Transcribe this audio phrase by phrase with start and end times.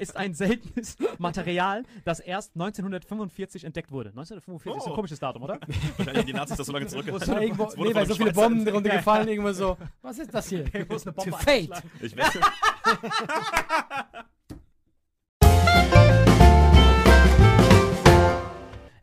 [0.00, 4.10] Ist ein seltenes Material, das erst 1945 entdeckt wurde.
[4.10, 4.94] 1945 ist ein Oh.
[4.94, 5.58] komisches Datum, oder?
[5.96, 7.06] Wahrscheinlich haben die Nazis das so lange zurück.
[7.06, 9.76] Ja, irgendwo, nee, weil so viele Bomben runtergefallen, irgendwo so.
[10.02, 10.64] Was ist das hier?
[10.88, 11.82] Wo ist eine To Bombe fate.
[12.00, 12.38] Ich weiß.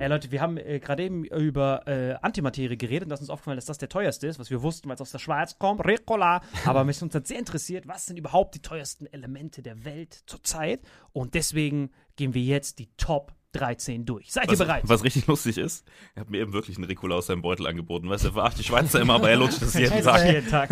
[0.03, 3.29] Ey Leute, wir haben äh, gerade eben über äh, Antimaterie geredet und das ist uns
[3.29, 5.85] aufgefallen, dass das der teuerste ist, was wir wussten, weil es aus der Schweiz kommt,
[5.85, 6.41] Ricola.
[6.65, 10.81] Aber mich uns hat sehr interessiert, was sind überhaupt die teuersten Elemente der Welt zurzeit?
[11.13, 14.31] Und deswegen gehen wir jetzt die Top 13 durch.
[14.31, 14.83] Seid ihr Was, bereit?
[14.85, 18.09] was richtig lustig ist, er hat mir eben wirklich einen Ricola aus seinem Beutel angeboten.
[18.09, 20.25] Weißt du, er verarscht die Schweizer immer, aber er lutscht das jeden Tag.
[20.25, 20.69] Jeden Tag.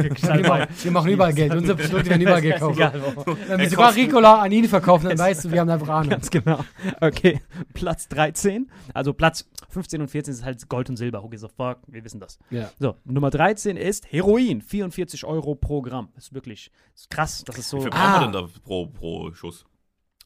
[0.84, 1.54] Wir machen, überall Geld.
[1.54, 2.80] Unsere Produkte werden überall gekauft.
[3.48, 6.10] Wenn wir sogar Ricola an ihn verkaufen, dann weißt du, wir haben einfach Ahnung.
[6.10, 6.64] Ganz genau.
[7.00, 7.40] Okay,
[7.74, 8.70] Platz 13.
[8.94, 11.22] Also Platz 15 und 14 ist halt Gold und Silber.
[11.30, 11.80] Gives a fuck?
[11.88, 12.40] Wir wissen das.
[12.50, 12.70] Ja.
[12.80, 14.62] So, Nummer 13 ist Heroin.
[14.62, 16.10] 44 Euro pro Gramm.
[16.16, 17.44] Das ist wirklich das ist krass.
[17.46, 17.78] Das ist so.
[17.78, 18.18] Wie viel Ah.
[18.20, 19.66] brauchen wir denn da pro, pro Schuss?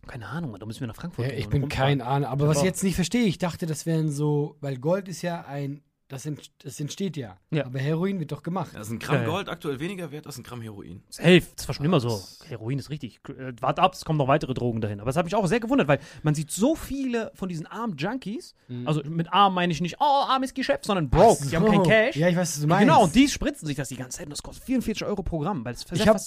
[0.07, 2.29] Keine Ahnung, da müssen wir nach Frankfurt Ja, gehen ich bin kein Ahnung.
[2.29, 5.45] Aber was ich jetzt nicht verstehe, ich dachte, das wären so, weil Gold ist ja
[5.45, 7.39] ein, das, ent, das entsteht ja.
[7.49, 7.65] Ja.
[7.65, 8.69] Aber Heroin wird doch gemacht.
[8.75, 9.25] Das ist ein Gramm.
[9.25, 11.01] Gold aktuell weniger wert als ein Gramm Heroin.
[11.09, 11.41] Safe.
[11.55, 12.21] Das war schon immer so.
[12.47, 13.19] Heroin ist richtig.
[13.27, 14.99] Äh, Wart ab, es kommen noch weitere Drogen dahin.
[14.99, 17.97] Aber das hat mich auch sehr gewundert, weil man sieht so viele von diesen armen
[17.97, 18.53] Junkies.
[18.85, 21.43] Also mit arm meine ich nicht, oh, armes Geschäft, sondern broke.
[21.47, 21.89] Die haben kein So.
[21.89, 22.15] Cash.
[22.17, 22.81] Ja, ich weiß, was du meinst.
[22.87, 25.39] Genau, und die spritzen sich das die ganze Zeit und das kostet 44 Euro pro
[25.39, 25.65] Gramm.
[25.65, 26.17] Weil das Ich hab-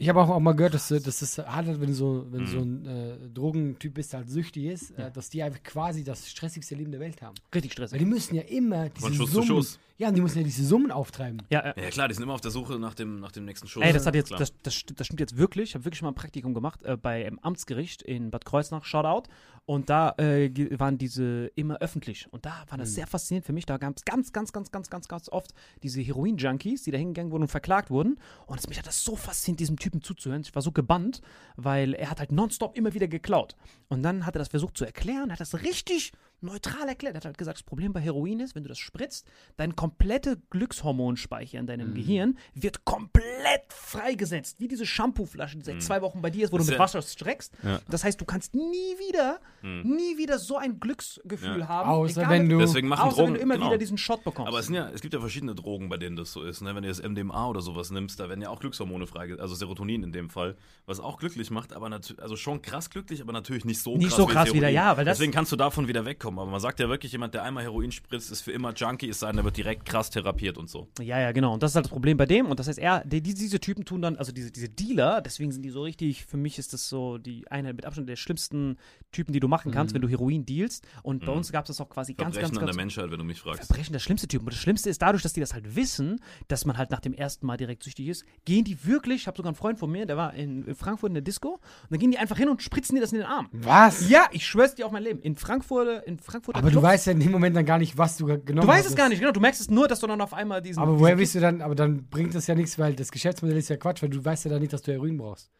[0.00, 2.40] Ich habe auch, auch mal gehört, dass, äh, dass es hart wenn du so, wenn
[2.40, 6.04] du so ein äh, Drogentyp bist, der halt süchtig ist, äh, dass die einfach quasi
[6.04, 7.34] das stressigste Leben der Welt haben.
[7.52, 7.98] richtig Weil stressig.
[7.98, 9.80] die müssen ja immer diese Von Schuss zu Summen, Schuss.
[9.98, 11.42] Ja, und die müssen ja diese Summen auftreiben.
[11.50, 11.74] Ja, ja.
[11.76, 13.82] Ja klar, die sind immer auf der Suche nach dem, nach dem nächsten Schuss.
[13.82, 15.70] Ey, das hat jetzt, das, das, das stimmt jetzt wirklich.
[15.70, 19.28] Ich habe wirklich mal ein Praktikum gemacht äh, bei einem Amtsgericht in Bad Kreuznach, Shoutout.
[19.66, 22.26] Und da äh, waren diese immer öffentlich.
[22.30, 23.66] Und da war das sehr faszinierend für mich.
[23.66, 25.52] Da gab es ganz, ganz, ganz, ganz, ganz, ganz oft
[25.82, 28.18] diese Heroin-Junkies, die da hingegangen wurden und verklagt wurden.
[28.46, 30.42] Und es, mich hat das so fasziniert, diesem Typen zuzuhören.
[30.42, 31.22] Ich war so gebannt,
[31.56, 33.56] weil er hat halt nonstop immer wieder geklaut.
[33.88, 37.14] Und dann hat er das versucht zu erklären, hat das richtig neutral erklärt.
[37.14, 39.26] Er hat halt gesagt, das Problem bei Heroin ist, wenn du das spritzt,
[39.56, 44.60] dein komplette Glückshormonspeicher in deinem Gehirn wird komplett freigesetzt.
[44.60, 46.80] Wie diese Shampooflasche, die seit zwei Wochen bei dir ist, wo du Ist mit ja-
[46.82, 47.52] Wasser streckst.
[47.62, 47.80] Ja.
[47.90, 48.62] Das heißt, du kannst nie
[49.08, 51.68] wieder, nie wieder so ein Glücksgefühl Ja.
[51.68, 51.88] haben.
[51.90, 52.58] Außer egal wenn du.
[52.58, 53.66] Deswegen machen Außer Drogen, wenn du immer genau.
[53.68, 54.48] wieder diesen Shot bekommst.
[54.48, 56.60] Aber es, sind ja, es gibt ja verschiedene Drogen, bei denen das so ist.
[56.60, 56.74] Ne?
[56.74, 60.02] Wenn du jetzt MDMA oder sowas nimmst, da werden ja auch Glückshormone freigesetzt, also Serotonin
[60.02, 60.56] in dem Fall,
[60.86, 64.08] was auch glücklich macht, aber natürlich, also schon krass glücklich, aber natürlich nicht so Nicht
[64.08, 64.16] krass.
[64.16, 64.56] so wie krass Heroin.
[64.60, 66.27] wieder, ja, weil das- Deswegen kannst du davon wieder wegkommen.
[66.36, 69.20] Aber man sagt ja wirklich, jemand, der einmal Heroin spritzt, ist für immer Junkie, es
[69.20, 70.88] sei denn, der wird direkt krass therapiert und so.
[71.00, 71.54] Ja, ja, genau.
[71.54, 72.46] Und das ist halt das Problem bei dem.
[72.46, 75.52] Und das heißt, er, die, die- diese Typen tun dann, also diese, diese Dealer, deswegen
[75.52, 78.76] sind die so richtig, für mich ist das so die eine mit Abstand der schlimmsten
[79.12, 80.84] Typen, die du machen kannst, wenn du Heroin dealst.
[81.02, 82.76] Und bei uns gab es das auch quasi ganz, Verbrechen ganz, an ganz.
[82.76, 83.64] der Menschheit, wenn du mich fragst.
[83.66, 84.40] Verbrechen der schlimmste Typ.
[84.42, 87.14] Und das Schlimmste ist dadurch, dass die das halt wissen, dass man halt nach dem
[87.14, 90.06] ersten Mal direkt süchtig ist, gehen die wirklich, ich habe sogar einen Freund von mir,
[90.06, 91.60] der war in, in Frankfurt in der Disco, und
[91.90, 93.48] dann gehen die einfach hin und spritzen dir das in den Arm.
[93.52, 94.08] Was?
[94.08, 95.20] Ja, ich schwör's dir auf mein Leben.
[95.20, 96.56] In Frankfurt, in Frankfurt.
[96.56, 98.68] Aber du weißt ja in dem Moment dann gar nicht, was du ge- genommen Du
[98.72, 98.90] weißt hast.
[98.90, 99.32] es gar nicht, genau.
[99.32, 100.80] Du merkst es nur, dass du dann auf einmal diesen.
[100.82, 103.68] Aber woher willst du dann, aber dann bringt das ja nichts, weil das Geschäftsmodell ist
[103.68, 105.50] ja Quatsch, weil du weißt ja dann nicht, dass du Heroin brauchst.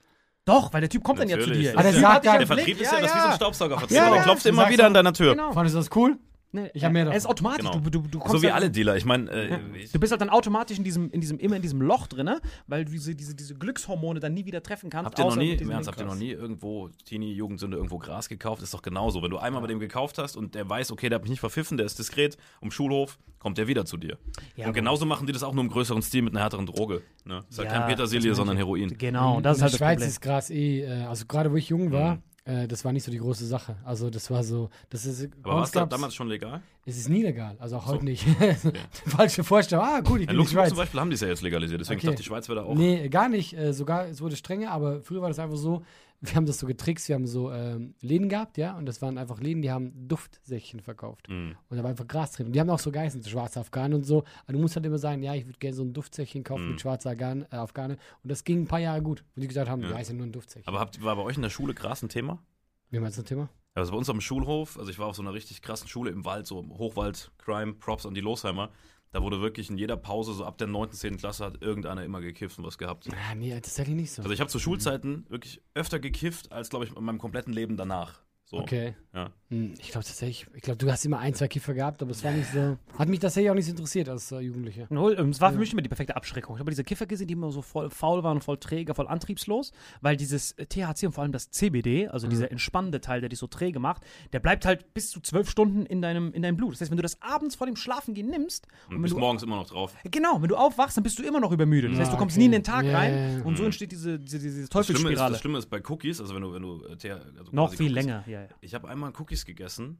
[0.45, 1.71] Doch, weil der Typ kommt dann ja zu Natürlich.
[1.73, 1.79] dir.
[1.79, 3.97] Ah, der Typ sagt dann- Der Vertrieb ist ja, das wie so ein Staubsaugerverzeichnis.
[3.99, 5.33] Ja, der ja, klopft du immer wieder so- an deiner Tür.
[5.33, 5.53] Genau.
[5.53, 6.17] Fandest du das cool?
[6.51, 7.33] Nee, Ich hab mehr Er ist davon.
[7.33, 7.67] automatisch.
[7.71, 7.79] Genau.
[7.81, 8.97] Du, du, du kommst So wie dann- alle Dealer.
[8.97, 11.63] Ich meine, äh, ich- Du bist halt dann automatisch in diesem, in diesem, immer in
[11.63, 12.31] diesem Loch drin,
[12.67, 15.07] weil du diese, diese, diese Glückshormone dann nie wieder treffen kannst.
[15.07, 18.29] Habt ihr noch nie, im Ernst, habt ihr noch nie irgendwo, Teenie, Jugendsünde, irgendwo Gras
[18.31, 18.63] gekauft?
[18.63, 19.23] Ist doch genauso.
[19.23, 21.41] Wenn du einmal bei dem gekauft hast und der weiß, okay, der hat mich nicht
[21.41, 24.17] verpfiffen, der ist diskret, um Schulhof, kommt der wieder zu dir.
[24.57, 27.03] Ja, und genauso machen die das auch nur im größeren Stil mit einer härteren Droge.
[27.27, 27.45] Ne?
[27.51, 28.57] Ist halt Ja, kein das Petersilie, sondern.
[28.57, 28.97] Heroin.
[28.97, 30.09] Genau, und das ist in halt der das Schweiz Problem.
[30.09, 32.23] ist Gras eh, äh, also gerade wo ich jung war, Mhm.
[32.49, 33.77] Äh, das war nicht so die große Sache.
[33.85, 36.61] Also das war so, das ist, Aber war es damals schon legal?
[36.87, 37.93] es ist nie legal, also auch So.
[37.93, 38.25] heute nicht.
[39.07, 40.69] Falsche Vorstellung, ah cool, ich In bin in Luxemburg Schweiz.
[40.71, 42.07] zum Beispiel haben die es ja jetzt legalisiert, deswegen Okay.
[42.07, 42.75] ich dachte, die Schweiz wäre da auch.
[42.75, 43.53] Nee, gar nicht.
[43.57, 45.83] Äh, sogar, es wurde strenger, aber früher war das einfach so,
[46.21, 49.19] wir haben das so getrickst, wir haben so ähm, Läden gehabt, ja, und das waren
[49.19, 51.29] einfach Läden, die haben Duftsäckchen verkauft.
[51.29, 51.57] Mhm.
[51.69, 52.47] Und da war einfach Gras drin.
[52.47, 54.25] Und die haben auch so geheißen, so schwarze Afghanen und so.
[54.45, 56.71] Aber du musst halt immer sagen, ja, ich würde gerne so ein Duftsäckchen kaufen Mhm.
[56.73, 57.95] mit schwarzer Afghan, äh, Afghane.
[58.23, 59.25] Und das ging ein paar Jahre gut.
[59.37, 59.91] Und die gesagt haben, Ja.
[59.91, 60.67] ja, ist ja nur ein Duftsäckchen.
[60.69, 62.43] Aber habt, war bei euch in der Schule Gras ein Thema?
[62.91, 63.49] Wie meinst du das Thema?
[63.75, 66.25] Also bei uns am Schulhof, also ich war auf so einer richtig krassen Schule im
[66.25, 68.71] Wald, so Hochwald, Crime, Props an die Losheimer.
[69.11, 71.17] Da wurde wirklich in jeder Pause, so ab der 9., 10.
[71.17, 73.07] Klasse, hat irgendeiner immer gekifft und was gehabt.
[73.07, 74.23] Ja, nee, tatsächlich nicht so.
[74.23, 77.77] Also ich habe zu Schulzeiten wirklich öfter gekifft, als, glaube ich, in meinem kompletten Leben
[77.77, 78.21] danach.
[78.51, 78.59] So.
[78.59, 78.95] okay.
[79.15, 79.31] Ja.
[79.49, 82.23] Hm, ich glaube tatsächlich, ich glaube, du hast immer ein, zwei Kiffer gehabt, aber es
[82.25, 82.79] war nicht so.
[82.99, 84.87] Hat mich tatsächlich auch nicht so interessiert als äh, Jugendlicher.
[84.91, 86.57] Null, ähm, Es war für mich immer die perfekte Abschreckung.
[86.57, 89.73] Ich habe diese Kiffer gesehen, die immer so voll faul waren, voll träge, voll antriebslos,
[90.01, 93.39] weil dieses äh, THC und vor allem das CBD, also dieser entspannende Teil, der dich
[93.39, 94.03] so träge macht,
[94.33, 96.73] der bleibt halt bis zu zwölf Stunden in deinem, in deinem Blut.
[96.75, 99.43] Das heißt, wenn du das abends vor dem Schlafengehen nimmst Und wenn bis du, morgens
[99.43, 99.95] immer noch drauf.
[100.11, 101.91] genau, wenn du aufwachst, dann bist du immer noch übermüdet.
[101.93, 102.41] Das heißt, du Ah, kommst okay.
[102.41, 104.71] nie in den Tag Ja, rein und so entsteht diese, diese, diese Das Schlimme, ist,
[104.73, 105.33] Teufelsspirale.
[105.33, 107.95] das Schlimme ist bei Cookies, also wenn du, wenn du äh, also Noch viel Cookies-
[107.95, 108.25] länger.
[108.29, 108.49] Ja, ja.
[108.61, 109.99] Ich habe einmal Cookies gegessen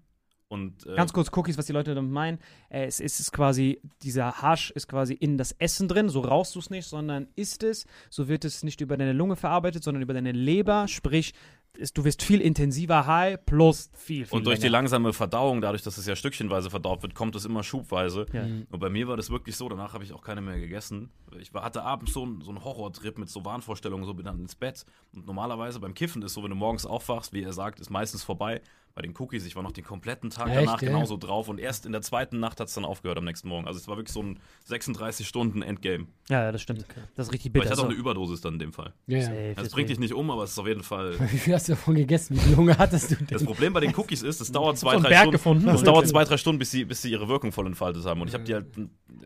[0.49, 2.39] und äh, Ganz kurz Cookies, was die Leute damit meinen.
[2.71, 6.55] Äh, es ist es quasi, dieser Hasch ist quasi in das Essen drin, so rauchst
[6.55, 7.87] du es nicht, sondern isst es.
[8.09, 10.89] So wird es nicht über deine Lunge verarbeitet, sondern über deine Leber.
[10.89, 11.35] Sprich,
[11.77, 14.73] es, du wirst viel intensiver high plus viel, viel und durch die länger.
[14.79, 18.27] langsame Verdauung, dadurch, dass es ja stückchenweise verdaut wird, kommt es immer schubweise.
[18.33, 18.43] Ja.
[18.45, 21.11] Und bei mir war das wirklich so, danach habe ich auch keine mehr gegessen.
[21.41, 24.41] Ich war, hatte abends so, einen- so einen Horrortrip mit so Wahnvorstellungen, so bin dann
[24.41, 24.85] ins Bett.
[25.13, 28.25] Und normalerweise beim Kiffen ist so, wenn du morgens aufwachst, wie er sagt, ist meistens
[28.25, 28.61] vorbei.
[28.99, 30.89] Bei den Cookies, ich war noch den kompletten Tag Echt, danach ja?
[30.89, 33.69] genauso drauf und erst in der zweiten Nacht hat es dann aufgehört am nächsten Morgen.
[33.69, 36.09] Also es war wirklich so ein 36 Stunden Endgame.
[36.29, 36.85] Ja, ja, das stimmt.
[37.15, 37.67] Das ist richtig Aber bitter.
[37.67, 38.93] ich hatte auch eine Überdosis dann in dem Fall.
[39.07, 39.55] Ja, ja.
[39.55, 41.15] Das bringt dich nicht um, aber es ist auf jeden Fall.
[41.31, 42.35] Wie viel hast du davon gegessen?
[42.35, 43.29] Wie viel Hunger hattest du denn?
[43.31, 45.31] Das Problem bei den Cookies ist, es dauert zwei, drei Berg Stunden.
[45.31, 45.69] gefunden.
[45.69, 48.21] Es dauert zwei, drei Stunden, bis sie, bis sie ihre Wirkung voll entfaltet haben.
[48.21, 48.67] Und ich habe die halt,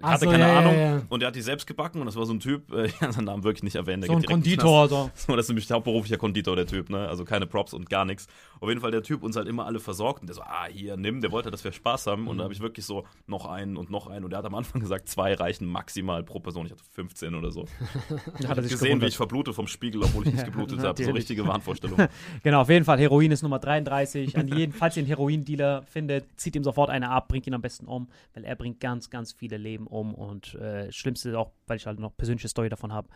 [0.03, 0.79] Ach hatte so, keine Ahnung.
[0.79, 1.03] ja.
[1.09, 3.11] Und der hat die selbst gebacken und das war so ein Typ, äh, ich kann
[3.13, 4.03] seinen Namen wirklich nicht erwähnen.
[4.03, 4.89] Der so ein Konditor.
[4.89, 4.97] So.
[5.05, 5.13] Knast.
[5.33, 7.09] So, das ist nämlich hauptberuflicher Konditor, der Typ, ne?
[7.09, 8.27] Also keine Props und gar nichts.
[8.61, 10.97] Auf jeden Fall der Typ uns halt immer alle versorgt und der so, ah, hier,
[10.97, 11.21] nimm.
[11.21, 12.29] Der wollte, dass wir Spaß haben.
[12.29, 14.25] Und da habe ich wirklich so noch einen und noch einen.
[14.25, 16.67] Und der hat am Anfang gesagt, zwei reichen maximal pro Person.
[16.67, 17.65] Ich hatte 15 oder so.
[17.65, 19.09] Ich Hat er habe gesehen, wie gewundert.
[19.11, 21.03] ich verblute vom Spiegel, obwohl ich nicht geblutet habe.
[21.03, 21.99] So richtige Wahnvorstellung.
[22.43, 22.99] Genau, auf jeden Fall.
[22.99, 24.37] Heroin ist Nummer 33.
[24.37, 27.63] An jeden, falls ihr einen Heroin-Dealer findet, zieht ihm sofort eine ab, bringt ihn am
[27.63, 30.15] besten um, weil er bringt ganz, ganz viele Leben um.
[30.15, 33.09] Und äh, das Schlimmste ist auch, weil ich halt noch persönliche Story davon habe.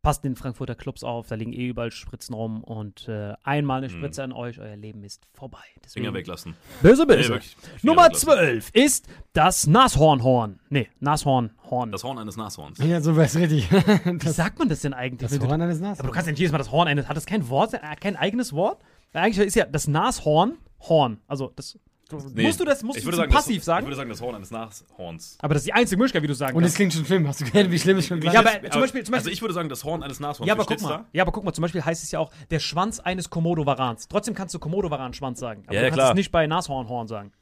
[0.00, 3.78] Passt in den Frankfurter Clubs auf, da liegen eh überall Spritzen rum und äh, einmal
[3.78, 5.58] eine Spritze an euch, euer Leben ist vorbei.
[5.84, 6.54] Deswegen, Finger weglassen.
[6.82, 7.28] Böse, Nee, böse.
[7.30, 7.56] wirklich.
[7.56, 8.28] Finger Nummer weglassen.
[8.28, 10.60] 12 ist das Nashornhorn.
[10.70, 11.90] Nee, Nashornhorn.
[11.90, 12.78] Das Horn eines Nashorns.
[12.78, 13.68] Ja, so wär's richtig.
[13.70, 15.30] Wie sagt man das denn eigentlich?
[15.30, 15.98] das Horn eines Nasses.
[16.00, 17.08] aber du kannst ja nicht jedes Mal das Horn eines.
[17.08, 18.80] Hat das kein Wort, äh, kein eigenes Wort?
[19.12, 21.18] Eigentlich ist ja das Nashorn Horn.
[21.26, 21.76] Also das.
[22.32, 23.84] Nee, musst du das musst ich du sagen, passiv das, sagen?
[23.84, 25.36] Ich würde sagen, das Horn eines Nashorns.
[25.40, 27.28] aber das ist die einzige Möglichkeit, wie du sagen Und es klingt schon schlimm.
[27.28, 28.46] Hast du gehört, wie schlimm es schon Ja, klang?
[28.46, 30.46] aber zum Beispiel, zum also Beispiel ich würde sagen, das Horn eines Nashorns.
[30.48, 31.04] ja, aber guck mal.
[31.12, 34.08] Ja, aber guck mal, zum Beispiel heißt es ja auch der Schwanz eines Komodo-Varans.
[34.08, 35.64] Trotzdem kannst du Komodo-Varan-Schwanz sagen.
[35.66, 36.10] Aber Ja, du ja, kannst klar.
[36.10, 37.32] es nicht bei Nashornhorn sagen.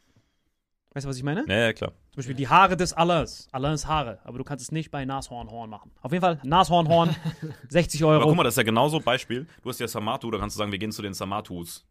[0.95, 1.45] Weißt du, was ich meine?
[1.47, 1.91] Ja, ja, klar.
[2.11, 3.49] Zum Beispiel die Haare des Allains.
[3.53, 4.19] Allains Haare.
[4.25, 5.91] Aber du kannst es nicht bei Nashornhorn machen.
[6.01, 7.15] Auf jeden Fall Nashornhorn,
[7.69, 8.27] 60 Aber Euro.
[8.29, 9.47] guck mal, das ist ja genauso Beispiel.
[9.63, 11.85] Du hast ja Samatu, da kannst du sagen, wir gehen zu den Samatus.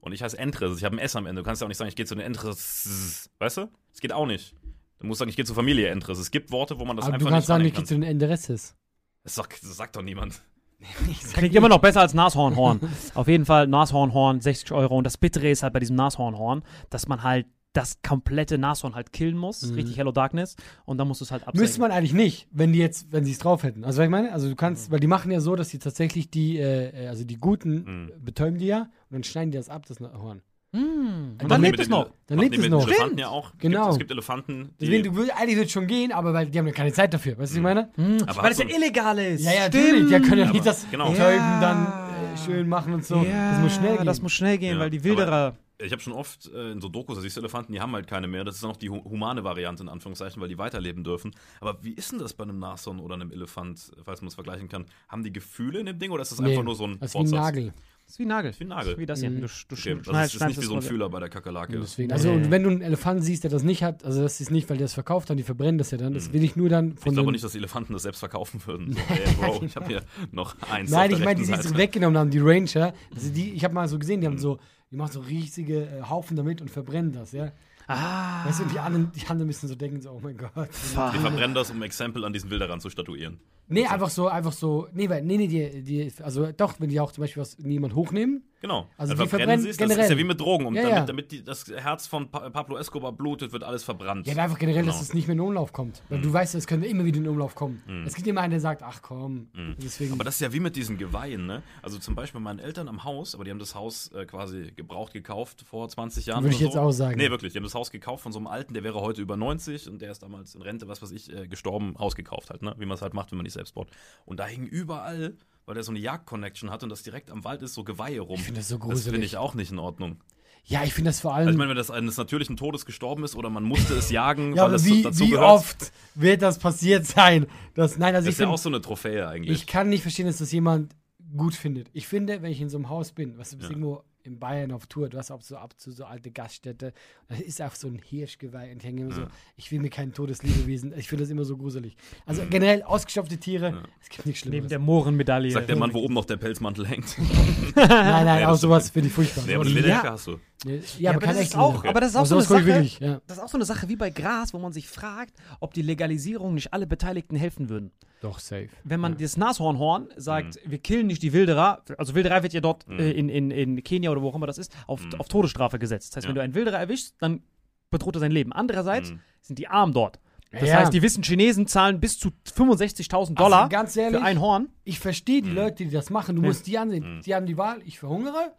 [0.00, 1.42] Und ich heiße Entres, ich habe ein S am Ende.
[1.42, 3.30] Du kannst ja auch nicht sagen, ich gehe zu den Entres.
[3.38, 3.68] Weißt du?
[3.90, 4.54] Das geht auch nicht.
[4.98, 6.18] Du musst sagen, ich gehe zur Familie Entres.
[6.18, 7.94] Es gibt Worte, wo man das Aber einfach du kannst nicht sagen, ich gehe zu
[7.94, 8.76] den Enderesses.
[9.24, 10.42] Das sagt, das sagt doch niemand.
[11.34, 12.80] Klingt immer noch besser als Nashornhorn.
[13.14, 14.98] Auf jeden Fall Nashornhorn, 60 Euro.
[14.98, 19.12] Und das Bittere ist halt bei diesem Nashornhorn, dass man halt das komplette Nashorn halt
[19.12, 19.62] killen muss.
[19.62, 19.74] Mhm.
[19.74, 20.56] Richtig Hello Darkness.
[20.84, 21.60] Und dann musst du es halt absägen.
[21.62, 23.84] Müsste man eigentlich nicht, wenn die jetzt, wenn sie es drauf hätten.
[23.84, 26.30] Also was ich meine, also du kannst, weil die machen ja so, dass die tatsächlich
[26.30, 28.24] die, äh, äh, also die Guten Mhm.
[28.24, 30.42] betäuben die ja und dann schneiden die das ab, das Horn.
[30.74, 32.10] Mm, und dann lebt es noch.
[32.28, 32.86] Dann lebt es noch.
[32.86, 33.52] Elefanten ja auch.
[33.58, 33.80] Genau.
[33.82, 34.86] Gibt, es gibt Elefanten, die.
[34.86, 37.32] Deswegen, du eigentlich würde es schon gehen, aber weil die haben ja keine Zeit dafür.
[37.32, 37.90] Weißt du, was ich meine?
[37.96, 39.44] Mm, Aber weil es ja illegal ist.
[39.44, 40.08] Ja, ja, natürlich.
[40.08, 41.10] Die können ja Aber- nicht das genau.
[41.10, 41.60] Betäuben Ja.
[41.60, 43.16] dann äh, schön machen und so.
[43.22, 44.06] Ja, das muss schnell gehen.
[44.06, 45.56] Das muss schnell gehen, Ja, weil die aber- Wilderer.
[45.84, 48.06] Ich habe schon oft äh, in so Dokus, da siehst du Elefanten, die haben halt
[48.06, 48.44] keine mehr.
[48.44, 51.32] Das ist dann noch die hu humane Variante in Anführungszeichen, weil die weiterleben dürfen.
[51.60, 54.68] Aber wie ist denn das bei einem Nashorn oder einem Elefant, falls man es vergleichen
[54.68, 54.86] kann?
[55.08, 57.14] Haben die Gefühle in dem Ding oder ist das Nee, einfach nur so ein das
[57.14, 57.30] ist wie ein?
[57.30, 57.74] Nagel.
[58.04, 58.52] Das ist wie ein Nagel.
[58.58, 58.98] Wie ein Nagel.
[58.98, 59.30] Wie das hier.
[59.30, 59.40] Mhm.
[59.42, 61.78] Du, du Okay, das ist, ist nicht wie so ein das Fühler bei der Kakerlake.
[61.80, 62.12] Deswegen.
[62.12, 64.68] Also, und wenn du einen Elefanten siehst, der das nicht hat, also das ist nicht,
[64.68, 66.12] weil der es verkauft hat, die verbrennen das ja dann.
[66.12, 66.32] Das Mhm.
[66.34, 68.60] will ich nur dann Ich von glaube den, nicht, dass die Elefanten das selbst verkaufen
[68.66, 68.92] würden.
[68.92, 70.90] So, ey, Bro, ich habe hier noch eins.
[70.90, 71.76] Nein, auf ich meine, die Seite.
[71.76, 72.92] weggenommen haben, die Ranger.
[73.14, 74.20] Also die, ich habe mal so gesehen, Mhm.
[74.22, 74.58] die haben so,
[74.92, 77.50] die machen so riesige äh, Haufen damit und verbrennen das, ja.
[77.88, 78.44] Ah.
[78.46, 80.68] Weißt du, die anderen, die anderen müssen so denken, so, oh mein Gott.
[81.14, 83.40] Die verbrennen das, um Exempel an diesen Wilderern zu statuieren.
[83.72, 87.00] Nee, einfach so, einfach so, nee, weil, nee, nee, die, die, also doch, wenn die
[87.00, 88.44] auch zum Beispiel was niemand hochnehmen.
[88.60, 88.86] Genau.
[88.96, 89.76] Also Dann die verbrennen verbrennen sie es.
[89.76, 90.04] Das generell.
[90.04, 90.66] ist ja wie mit Drogen.
[90.66, 91.04] Um, Ja, damit ja.
[91.04, 94.24] damit die, das Herz von pa Pablo Escobar blutet, wird alles verbrannt.
[94.28, 95.02] Ja, einfach generell, dass Genau.
[95.02, 96.00] es nicht mehr in den Umlauf kommt.
[96.08, 96.22] Weil Mhm.
[96.22, 97.82] du weißt, es könnte immer wieder in den Umlauf kommen.
[98.06, 99.48] Es gibt immer einen, der sagt, ach komm.
[99.82, 101.64] Deswegen, Aber das ist ja wie mit diesen Geweihen, ne?
[101.82, 105.12] Also zum Beispiel meinen Eltern am Haus, aber die haben das Haus äh, quasi gebraucht
[105.12, 106.44] gekauft vor 20 Jahren.
[106.44, 106.80] Würde ich jetzt so.
[106.80, 107.16] auch sagen.
[107.18, 107.52] Nee, wirklich.
[107.52, 110.00] Die haben das Haus gekauft von so einem Alten, der wäre heute über 90 und
[110.02, 112.76] der ist damals in Rente, was weiß ich, äh, gestorben, Haus gekauft halt, ne?
[112.78, 113.88] Wie man es halt macht, wenn man nicht selbst baut.
[114.24, 117.62] Und da hingen überall, weil der so eine Jagd-Connection hatte und das direkt am Wald
[117.62, 118.34] ist, so Geweihe rum.
[118.40, 119.12] Ich finde das so Das gruselig.
[119.12, 120.16] finde ich auch nicht in Ordnung.
[120.64, 121.46] ja, ich finde das vor allem.
[121.46, 124.56] Also ich meine, wenn das eines natürlichen Todes gestorben ist oder man musste es jagen,
[124.56, 127.46] ja, weil das wie, dazu wie gehört, oft wird das passiert sein?
[127.74, 129.56] Das, nein, also das ist ja finde, auch so eine Trophäe eigentlich.
[129.60, 130.96] ich kann nicht verstehen, dass das jemand
[131.36, 131.88] gut findet.
[131.92, 133.58] Ich finde, wenn ich in so einem Haus bin, was Ja.
[133.68, 136.92] irgendwo in Bayern auf Tour, du hast auch so ab zu so alte Gaststätte,
[137.28, 139.22] da ist auch so ein Hirschgeweih und ich denke immer so,
[139.56, 141.96] ich will mir kein Todeslebewesen, ich finde das immer so gruselig.
[142.26, 144.68] Also generell ausgestopfte Tiere, es gibt nichts Neben Schlimmeres.
[144.70, 145.50] der Mohrenmedaille.
[145.50, 147.16] Sagt der Mann, wo oben noch der Pelzmantel hängt.
[147.76, 149.44] nein, nein, auch sowas finde ich furchtbar.
[149.46, 150.38] nee, aber eine Lederjacke hast du.
[150.64, 152.80] Ja, Ja, aber, das ist auch, aber das ist auch so eine Sache.
[153.00, 153.20] ja.
[153.26, 155.82] Das ist auch so eine Sache wie bei Gras, wo man sich fragt, ob die
[155.82, 157.90] Legalisierung nicht alle Beteiligten helfen würden.
[158.20, 158.68] Doch, safe.
[158.84, 160.70] Wenn man das Nashornhorn sagt, Mhm.
[160.70, 164.10] wir killen nicht die Wilderer, also Wilderei wird ja dort äh, in, in, in Kenia
[164.12, 166.10] oder wo auch immer das ist, auf, auf Todesstrafe gesetzt.
[166.12, 166.36] Das heißt, wenn Mhm.
[166.36, 166.42] Ja.
[166.42, 167.42] du einen Wilderer erwischst, dann
[167.90, 168.52] bedroht er sein Leben.
[168.52, 169.20] Andererseits Mhm.
[169.40, 170.20] sind die arm dort.
[170.52, 170.76] Das Ja.
[170.80, 174.68] heißt, die wissen, Chinesen zahlen bis zu 65.000 Dollar Also ganz ehrlich, für ein Horn.
[174.84, 176.36] ich verstehe die Leute, die das machen.
[176.36, 176.48] Du Ja.
[176.48, 177.22] musst die ansehen.
[177.24, 178.52] Die haben die Wahl, ich verhungere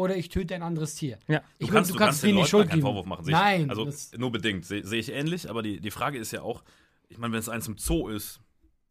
[0.00, 1.18] oder ich töte ein anderes Tier.
[1.28, 1.38] Ja.
[1.38, 2.86] Du Ich kannst, mein, du kannst den denen die Leuten Schuld keinen geben.
[2.86, 3.24] Vorwurf machen.
[3.28, 4.64] Nein, Ich, also das- nur bedingt.
[4.66, 6.62] Sehe sehe ich ähnlich, aber die, die Frage ist ja auch,
[7.08, 8.40] ich meine, wenn es eins im Zoo ist,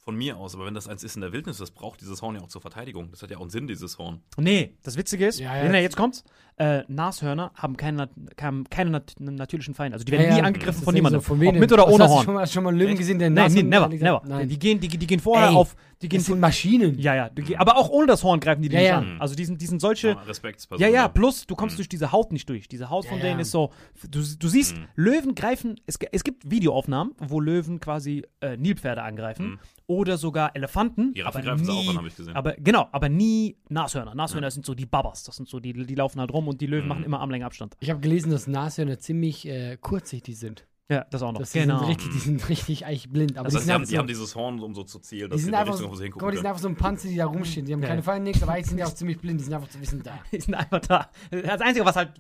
[0.10, 2.34] von mir aus, aber wenn das eins ist in der Wildnis, das braucht dieses Horn
[2.36, 3.12] ja auch zur Verteidigung.
[3.12, 4.22] Das hat ja auch einen Sinn, dieses Horn.
[4.38, 6.24] Nee, das Witzige ist, Ja, ja, nee, jetzt kommt's.
[6.58, 8.10] Äh, Nashörner haben keine,
[8.42, 9.94] haben keine nat natürlichen Feinde.
[9.96, 10.44] Also die Ja, werden nie ja.
[10.44, 11.22] angegriffen Das von niemandem.
[11.22, 12.26] So, von Ob wem mit oder ohne hast du Horn.
[12.26, 12.98] schon mal, schon mal einen Löwen Echt?
[13.00, 14.22] gesehen, der Nein, nass nee, never, never.
[14.26, 14.50] Nein.
[14.50, 15.76] Die gehen, die, die gehen vorher Ey, auf.
[16.02, 16.98] Die gehen Das sind Maschinen.
[17.00, 17.30] Ja, ja.
[17.30, 18.98] Die, aber auch ohne das Horn greifen die, die Ja, nicht ja.
[18.98, 19.22] an.
[19.22, 20.10] Also die sind, die sind solche.
[20.10, 20.92] Ja, Respektsperson.
[20.92, 22.68] Ja, plus du kommst durch diese Haut nicht durch.
[22.68, 23.42] Diese Haut von Ja, denen ja.
[23.44, 23.72] ist so.
[24.10, 25.80] Du, du siehst, Löwen greifen.
[25.86, 29.60] Es, es gibt Videoaufnahmen, wo Löwen quasi äh, Nilpferde angreifen.
[29.90, 31.14] Oder sogar Elefanten.
[31.14, 32.36] Giraffen aber greifen sie nie, auch an, hab ich gesehen.
[32.36, 34.14] Aber genau, aber nie Nashörner.
[34.14, 35.24] Nashörner sind so die Babas.
[35.24, 37.76] Das sind so, die, die laufen halt rum und die Löwen machen immer Armlänge Abstand.
[37.80, 40.68] Ich habe gelesen, dass Nashörner ziemlich äh, kurzsichtig sind.
[40.92, 41.40] Ja, das auch noch.
[41.40, 41.80] Das die genau.
[41.80, 43.38] sind richtig, die sind richtig eigentlich blind.
[43.38, 44.84] Aber Das die heißt, sind die haben, einfach die haben so, dieses Horn, um so
[44.84, 46.62] zu zielen, die dass sie sind einfach, Richtung, so, wo sie guck die sind einfach
[46.62, 47.66] so ein Panzer, die da rumstehen.
[47.68, 48.06] Die haben Ja, keine ja.
[48.06, 49.40] Feinde, nichts, aber eigentlich sind die auch ziemlich blind.
[49.40, 50.20] Die sind einfach so ein bisschen da.
[50.32, 51.10] Die sind einfach da.
[51.30, 52.14] Das Einzige, was halt,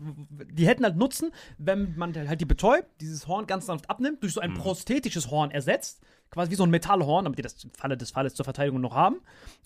[0.53, 4.33] die hätten halt Nutzen, wenn man halt die betäubt, dieses Horn ganz sanft abnimmt, durch
[4.33, 7.97] so ein prosthetisches Horn ersetzt, quasi wie so ein Metallhorn, damit die das im Falle
[7.97, 9.17] des Falles zur Verteidigung noch haben.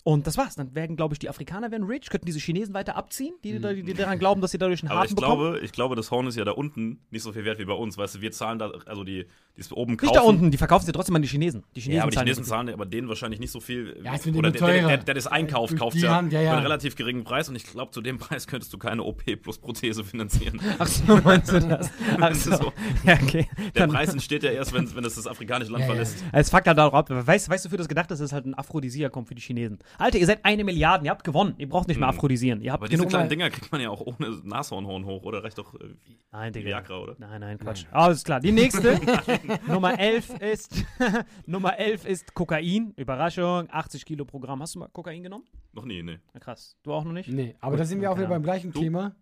[0.02, 0.54] Und das war's.
[0.54, 3.82] Dann werden, glaube ich, die Afrikaner werden rich, könnten diese Chinesen weiter abziehen, die, die,
[3.82, 5.40] die daran glauben, dass sie dadurch einen Hafen ich bekommen.
[5.52, 7.72] glaube, ich glaube, das Horn ist ja da unten nicht so viel wert wie bei
[7.74, 7.96] uns.
[7.98, 10.10] Weißt du, wir zahlen da, also die, die es oben kaufen.
[10.12, 11.64] Nicht da unten, die verkaufen sie trotzdem an die Chinesen.
[11.74, 14.00] Die Chinesen Ja, aber die zahlen Chinesen zahlen aber denen wahrscheinlich nicht so viel.
[14.04, 14.88] Ja, es wird oder der, der, teurer.
[14.88, 16.50] der, der das einkauft, Durch kauft die ja, Hand, ja, ja.
[16.50, 19.22] für einen relativ geringen Preis und ich glaube, zu dem Preis könntest du keine OP
[19.42, 20.60] plus Prothese finanzieren.
[20.78, 21.90] Ach so, meinst du das?
[22.20, 22.50] Ach Das so.
[22.52, 22.72] ist so.
[23.04, 23.48] Ja, okay.
[23.74, 25.94] Der Dann, Preis entsteht ja erst, wenn, wenn es das afrikanische Land Ja, ja.
[25.94, 26.24] verlässt.
[26.32, 27.08] es fuckt halt ab.
[27.10, 29.78] Weißt, weißt du, für das gedacht ist, dass es halt ein Aphrodisiakum für die Chinesen.
[29.98, 31.54] Alter, ihr seid eine Milliarde, ihr habt gewonnen.
[31.58, 32.16] Ihr braucht nicht mehr Mhm.
[32.16, 32.60] aphrodisieren.
[32.60, 35.42] Ihr habt Aber diese genug kleinen Dinger kriegt man ja auch ohne Nashornhorn hoch, oder?
[35.44, 36.66] Reicht doch äh, wie Nein, Digga.
[36.66, 37.16] Viagra, oder?
[37.18, 37.84] Nein, nein, Quatsch.
[37.90, 38.40] Alles klar.
[38.40, 38.98] Die nächste,
[39.68, 40.84] Nummer 11 ist,
[41.46, 42.92] Nummer 11 ist Kokain.
[42.96, 44.60] Überraschung, 80 Kilo pro Gramm.
[44.62, 45.44] Hast du mal Kokain genommen?
[45.72, 46.20] Noch nie, ne.
[46.32, 46.76] Na, krass.
[46.82, 47.28] Du auch noch nicht?
[47.28, 48.30] Nee, aber da sind wir auch wieder Ja.
[48.30, 48.80] beim gleichen Du?
[48.80, 49.14] Thema.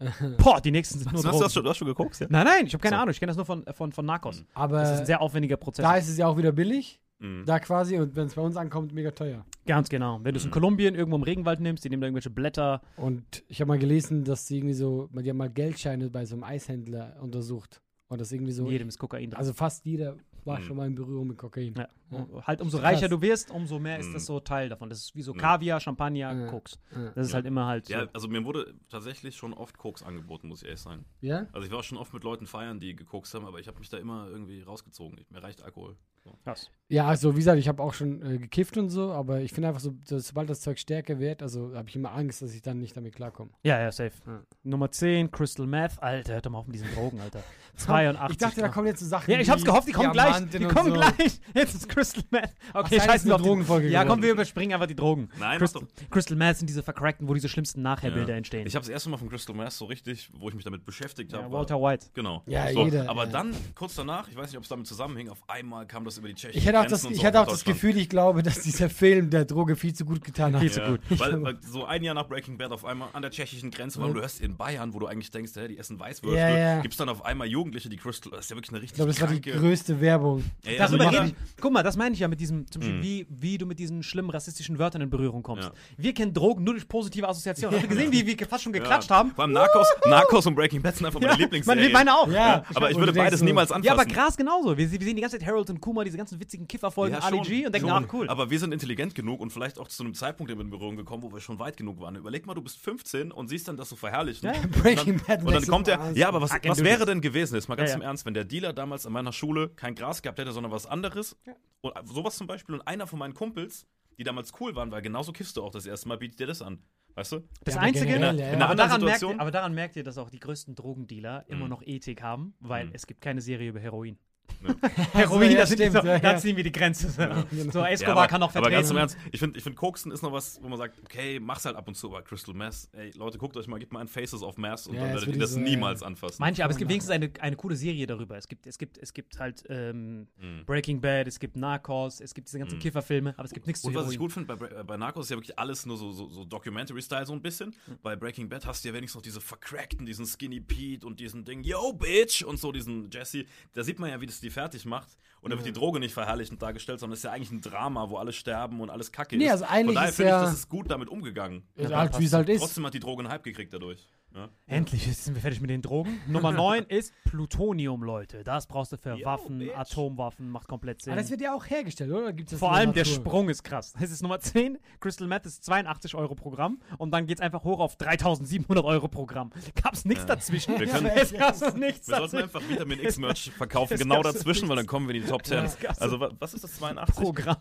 [0.38, 2.26] Boah, die nächsten sind nur Hast, du- hast, du schon, du hast schon gekokst, ja?
[2.30, 3.02] Nein, nein, ich habe keine So.
[3.02, 3.10] Ahnung.
[3.12, 4.44] Ich kenne das nur von, von, von Narcos.
[4.54, 5.82] Aber Das ist ein sehr aufwendiger Prozess.
[5.82, 7.00] da ist es ja auch wieder billig.
[7.20, 7.42] Mhm.
[7.46, 7.98] Da quasi.
[7.98, 9.44] Und wenn es bei uns ankommt, mega teuer.
[9.66, 10.20] Ganz genau.
[10.22, 12.80] Wenn du es in Kolumbien irgendwo im Regenwald nimmst, die nehmen da irgendwelche Blätter.
[12.96, 16.36] Und ich habe mal gelesen, dass sie irgendwie so, die haben mal Geldscheine bei so
[16.36, 17.82] einem Eishändler untersucht.
[18.06, 19.34] Und das irgendwie so, In jedem ist Kokain drin.
[19.38, 20.14] also fast jeder
[20.44, 20.62] war Mhm.
[20.64, 21.74] schon mal in Berührung mit Kokain.
[21.76, 21.88] Ja.
[22.10, 22.26] Ja.
[22.46, 22.86] Halt umso Krass.
[22.94, 24.12] reicher du wirst, umso mehr ist Mhm.
[24.14, 24.88] das so Teil davon.
[24.88, 25.38] Das ist wie so Ja.
[25.40, 26.46] Kaviar, Champagner, Ja.
[26.46, 26.78] Koks.
[27.14, 27.92] Das ist halt immer halt so.
[27.94, 31.04] Ja, also mir wurde tatsächlich schon oft Koks angeboten, muss ich ehrlich sagen.
[31.20, 31.46] Ja?
[31.52, 33.88] Also ich war schon oft mit Leuten feiern, die gekokst haben, aber ich habe mich
[33.90, 35.18] da immer irgendwie rausgezogen.
[35.18, 35.96] Ich, mir reicht Alkohol.
[36.24, 36.36] So.
[36.42, 36.70] Krass.
[36.88, 39.68] Ja, also wie gesagt, ich habe auch schon äh, gekifft und so, aber ich finde
[39.68, 42.60] einfach so, dass, sobald das Zeug stärker wird, also habe ich immer Angst, dass ich
[42.60, 43.50] dann nicht damit klarkomme.
[43.62, 44.12] Ja, ja, safe.
[44.26, 44.42] Ja.
[44.64, 46.02] Nummer 10, Crystal Meth.
[46.02, 47.42] Alter, hört doch mal auf mit diesen Drogen, Alter.
[47.76, 48.30] 82.
[48.32, 49.30] Ich dachte, da kommen jetzt so Sachen.
[49.30, 50.32] Ja, ich hab's gehofft, die kommen gleich.
[50.32, 50.94] Diamanten Die und kommen so.
[50.94, 51.40] gleich.
[51.54, 52.50] Jetzt ist Crystal Meth.
[52.74, 55.28] Okay, Ach, scheiß eine Drogenfolge Ja, komm, wir überspringen einfach die Drogen.
[55.38, 56.10] Nein, Crystal, mach doch.
[56.10, 58.36] Crystal Meth sind diese vercrackten, wo diese schlimmsten Nachherbilder Ja.
[58.36, 58.66] entstehen.
[58.66, 61.32] Ich habe das erste Mal von Crystal Meth so richtig, wo ich mich damit beschäftigt
[61.32, 61.44] habe.
[61.44, 62.06] ja, Walter White.
[62.14, 62.42] Genau.
[62.46, 63.30] Ja, so, jeder, Aber ja.
[63.32, 66.28] dann, kurz danach, ich weiß nicht, ob es damit zusammenhing, auf einmal kam das über
[66.28, 67.64] die tschechischen Ich hatte auch das, und ich so hatte auch das.
[67.64, 70.60] Gefühl, ich glaube, dass dieser Film der Droge viel zu gut getan hat.
[70.60, 71.00] Viel zu gut.
[71.18, 74.12] weil, weil so ein Jahr nach Breaking Bad auf einmal an der tschechischen Grenze, weil
[74.12, 76.80] du hörst in Bayern, wo du eigentlich denkst, hä, die essen Weißwürste, Ja, ja.
[76.80, 78.96] gibt es dann auf einmal Jugendliche, die Crystal, das ist ja wirklich eine Ich richtig
[78.96, 80.44] glaube, das war die größte Werbung.
[80.64, 81.34] Ja, ja, Darüber also ich.
[81.60, 83.02] Guck mal, das meine ich ja mit diesem, zum Beispiel, Mhm.
[83.02, 85.68] wie, wie du mit diesen schlimmen rassistischen Wörtern in Berührung kommst.
[85.68, 85.74] Ja.
[85.96, 87.76] Wir kennen Drogen nur durch positive Assoziationen.
[87.78, 89.16] Hast du gesehen, wie wir fast schon geklatscht ja.
[89.16, 89.32] haben?
[89.34, 91.92] Vor allem Narcos, Narcos und Breaking Bad sind einfach meine Ja, Lieblingsserien.
[91.92, 92.28] meine, meine auch.
[92.30, 93.86] Ja, aber ich würde beides so, niemals anfassen.
[93.86, 94.76] Ja, aber krass genauso.
[94.76, 97.40] Wir, wir sehen die ganze Zeit Harold und Kuma, diese ganzen witzigen Kifferfolgen, Ja, Ali
[97.40, 98.04] G und denken, schon.
[98.04, 98.28] ach cool.
[98.28, 101.32] Aber wir sind intelligent genug und vielleicht auch zu einem Zeitpunkt in Berührung gekommen, wo
[101.32, 102.16] wir schon weit genug waren.
[102.16, 104.48] Überleg mal, du bist 15 und siehst dann das so verherrlichen.
[104.48, 104.60] Ja, ja.
[104.82, 105.38] Breaking Und Bad.
[105.40, 107.90] dann, und dann kommt der, ja, aber was, was wäre denn gewesen, jetzt mal ganz
[107.90, 108.00] Ja, ja.
[108.02, 110.86] im Ernst, wenn der Dealer damals an meiner Schule kein Gras gehabt hätte, sondern was
[110.86, 111.36] anderes,
[111.80, 113.86] und sowas zum Beispiel, und einer von meinen Kumpels,
[114.18, 116.62] die damals cool waren, weil genauso kiffst du auch das erste Mal, bietet dir das
[116.62, 116.82] an.
[117.14, 117.40] Weißt du?
[117.64, 120.04] Das Ja, aber Einzige, ja, aber, In einer anderen daran merkt, aber daran merkt ihr,
[120.04, 121.70] dass auch die größten Drogendealer immer Mhm.
[121.70, 122.90] noch Ethik haben, weil Mhm.
[122.94, 124.18] es gibt keine Serie über Heroin.
[124.60, 124.74] Ja.
[125.12, 126.36] Heroin, ja, das stimmt, so, ja, da ja.
[126.38, 127.08] ziehen wir die Grenze.
[127.10, 128.98] So, Escobar Ja, aber, kann auch aber ganz im vertreten.
[128.98, 131.76] Ernst, ich finde, ich find, Koksen ist noch was, wo man sagt, okay, mach's halt
[131.76, 134.42] ab und zu, aber Crystal Meth, ey, Leute, guckt euch mal, gebt mal ein Faces
[134.42, 136.06] of Mass und Ja, dann werdet ihr ich das so, ja, niemals ja.
[136.08, 136.36] anfassen.
[136.40, 138.36] Manche, aber es gibt wenigstens eine, eine coole Serie darüber.
[138.36, 140.64] Es gibt, es gibt, es gibt halt ähm, Mhm.
[140.66, 142.82] Breaking Bad, es gibt Narcos, es gibt diese ganzen Mhm.
[142.82, 144.18] Kifferfilme, aber es gibt nichts zu Und was ich Heroin.
[144.18, 147.26] gut finde, bei, äh, bei Narcos ist ja wirklich alles nur so, so, so Documentary-Style
[147.26, 147.74] so ein bisschen.
[147.86, 147.98] Hm.
[148.02, 151.44] Bei Breaking Bad hast du ja wenigstens noch diese vercrackten, diesen Skinny Pete und diesen
[151.44, 153.44] Ding, yo, Bitch, und so diesen Jesse.
[153.74, 155.16] Da sieht man ja, wie das die fertig macht.
[155.40, 158.10] Und da wird die Droge nicht verherrlichend dargestellt, sondern es ist ja eigentlich ein Drama,
[158.10, 159.52] wo alle sterben und alles kacke Nee, ist.
[159.52, 161.62] also eigentlich Von daher finde ich, das ist gut damit umgegangen.
[161.76, 162.60] Ja, halt, wie es halt ist.
[162.60, 164.08] Trotzdem hat die Droge einen Hype gekriegt dadurch.
[164.34, 164.48] Ja?
[164.66, 166.20] Endlich sind wir fertig mit den Drogen.
[166.28, 168.44] Nummer 9 ist Plutonium, Leute.
[168.44, 169.74] Das brauchst du für Yo, Waffen, bitch.
[169.76, 171.12] Atomwaffen, macht komplett Sinn.
[171.14, 172.32] Aber das wird ja auch hergestellt, oder?
[172.32, 173.04] Gibt's das Vor allem der?
[173.06, 173.94] Sprung ist krass.
[173.98, 174.78] Das ist Nummer 10.
[175.00, 176.78] Crystal Meth ist 82 Euro pro Gramm.
[176.98, 179.50] Und dann geht es einfach hoch auf 3700 Euro pro Gramm.
[179.82, 180.34] Gab's nichts Ja.
[180.34, 180.78] dazwischen.
[180.78, 184.68] Wir können- es gab so nichts Wir sollten einfach Vitamin X-Merch verkaufen, es genau dazwischen,
[184.68, 185.64] weil dann kommen wir in die Top 10.
[185.82, 187.16] Ja, Also, wa- was ist das, 82?
[187.24, 187.56] Programm.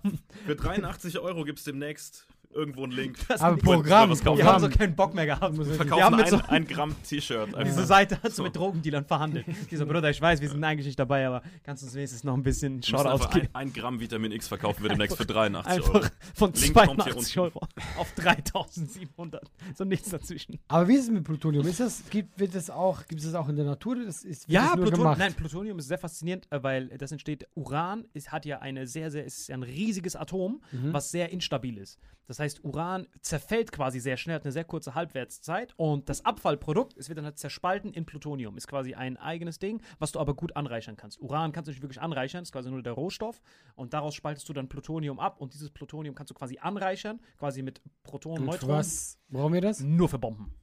[0.45, 3.17] Für 83 Euro gibt es demnächst irgendwo einen Link.
[3.39, 4.37] Aber Wo- Programm, wir was kaufen.
[4.39, 5.57] Wir haben so keinen Bock mehr gehabt.
[5.57, 7.49] Wir Wir verkaufen haben mit ein, so, ein Gramm T-Shirt.
[7.65, 7.85] diese.
[7.85, 9.45] Seite hat so mit Drogendealern verhandelt.
[9.69, 12.33] Dieser Bruder, ich weiß, wir sind eigentlich nicht dabei, aber kannst du uns wenigstens noch
[12.33, 13.47] ein bisschen Wir einfach geben?
[13.53, 15.97] ein, ein Gramm Vitamin X verkaufen wir demnächst für 83 Euro.
[15.97, 17.57] Einfach von Link kommt hier 82 unten.
[17.57, 17.67] Euro
[17.99, 19.43] auf 3700.
[19.75, 20.59] So nichts dazwischen.
[20.67, 21.65] Aber wie ist es mit Plutonium?
[21.67, 23.95] Ist das, gibt, wird das auch, gibt es das auch in der Natur?
[24.03, 25.19] Das ist, Ja, das nur Pluton gemacht?
[25.19, 27.47] nein, Plutonium ist sehr faszinierend, äh, weil das entsteht.
[27.55, 30.93] Uran ist, hat ja eine sehr, sehr, ist ein riesiges Atom, Mhm.
[30.93, 31.99] was sehr instabil ist.
[32.27, 36.97] Das heißt, Uran zerfällt quasi sehr schnell, hat eine sehr kurze Halbwertszeit und das Abfallprodukt,
[36.97, 38.57] es wird dann halt zerspalten in Plutonium.
[38.57, 41.19] Ist quasi ein eigenes Ding, was du aber gut anreichern kannst.
[41.19, 43.41] Uran kannst du nicht wirklich anreichern, ist quasi nur der Rohstoff
[43.75, 47.61] und daraus spaltest du dann Plutonium ab und dieses Plutonium kannst du quasi anreichern, quasi
[47.61, 48.77] mit Protonen, Neutronen.
[48.77, 49.81] was brauchen wir das?
[49.81, 50.53] Nur für Bomben.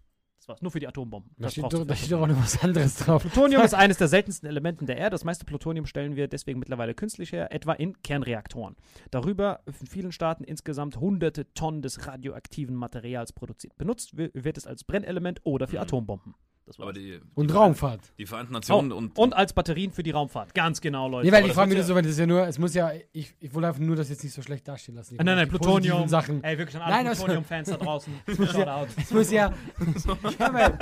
[0.44, 1.30] Das war's, nur für die Atombomben.
[1.38, 3.22] Da Das steht, doch, da steht doch auch noch was anderes drauf.
[3.22, 5.14] Plutonium ist eines der seltensten Elementen der Erde.
[5.14, 8.76] Das meiste Plutonium stellen wir deswegen mittlerweile künstlich her, etwa in Kernreaktoren.
[9.11, 13.74] Darüber in vielen Staaten insgesamt hunderte Tonnen des radioaktiven Materials produziert.
[13.78, 15.83] Benutzt wi- wird es als Brennelement oder für Mhm.
[15.83, 16.35] Atombomben.
[16.66, 16.85] Das war's.
[16.85, 18.00] Aber die, Und die, Raumfahrt.
[18.18, 20.55] Die Vereinten Oh, Nationen und, und, als Batterien für die Raumfahrt.
[20.55, 21.27] Ganz genau, Leute.
[21.27, 22.59] Nee, weil aber ich das frage mich nur so, weil das ist ja nur, es
[22.59, 25.14] muss ja, ich, ich wollte einfach nur das jetzt nicht so schlecht dastehen lassen.
[25.14, 26.09] Ich nein, nein, positiven Plutonium.
[26.09, 26.42] Sachen.
[26.42, 28.14] Ey, wirklich an Nein, alle Plutonium-Fans da draußen.
[28.27, 29.53] Es muss ja.
[30.38, 30.79] ja, weil,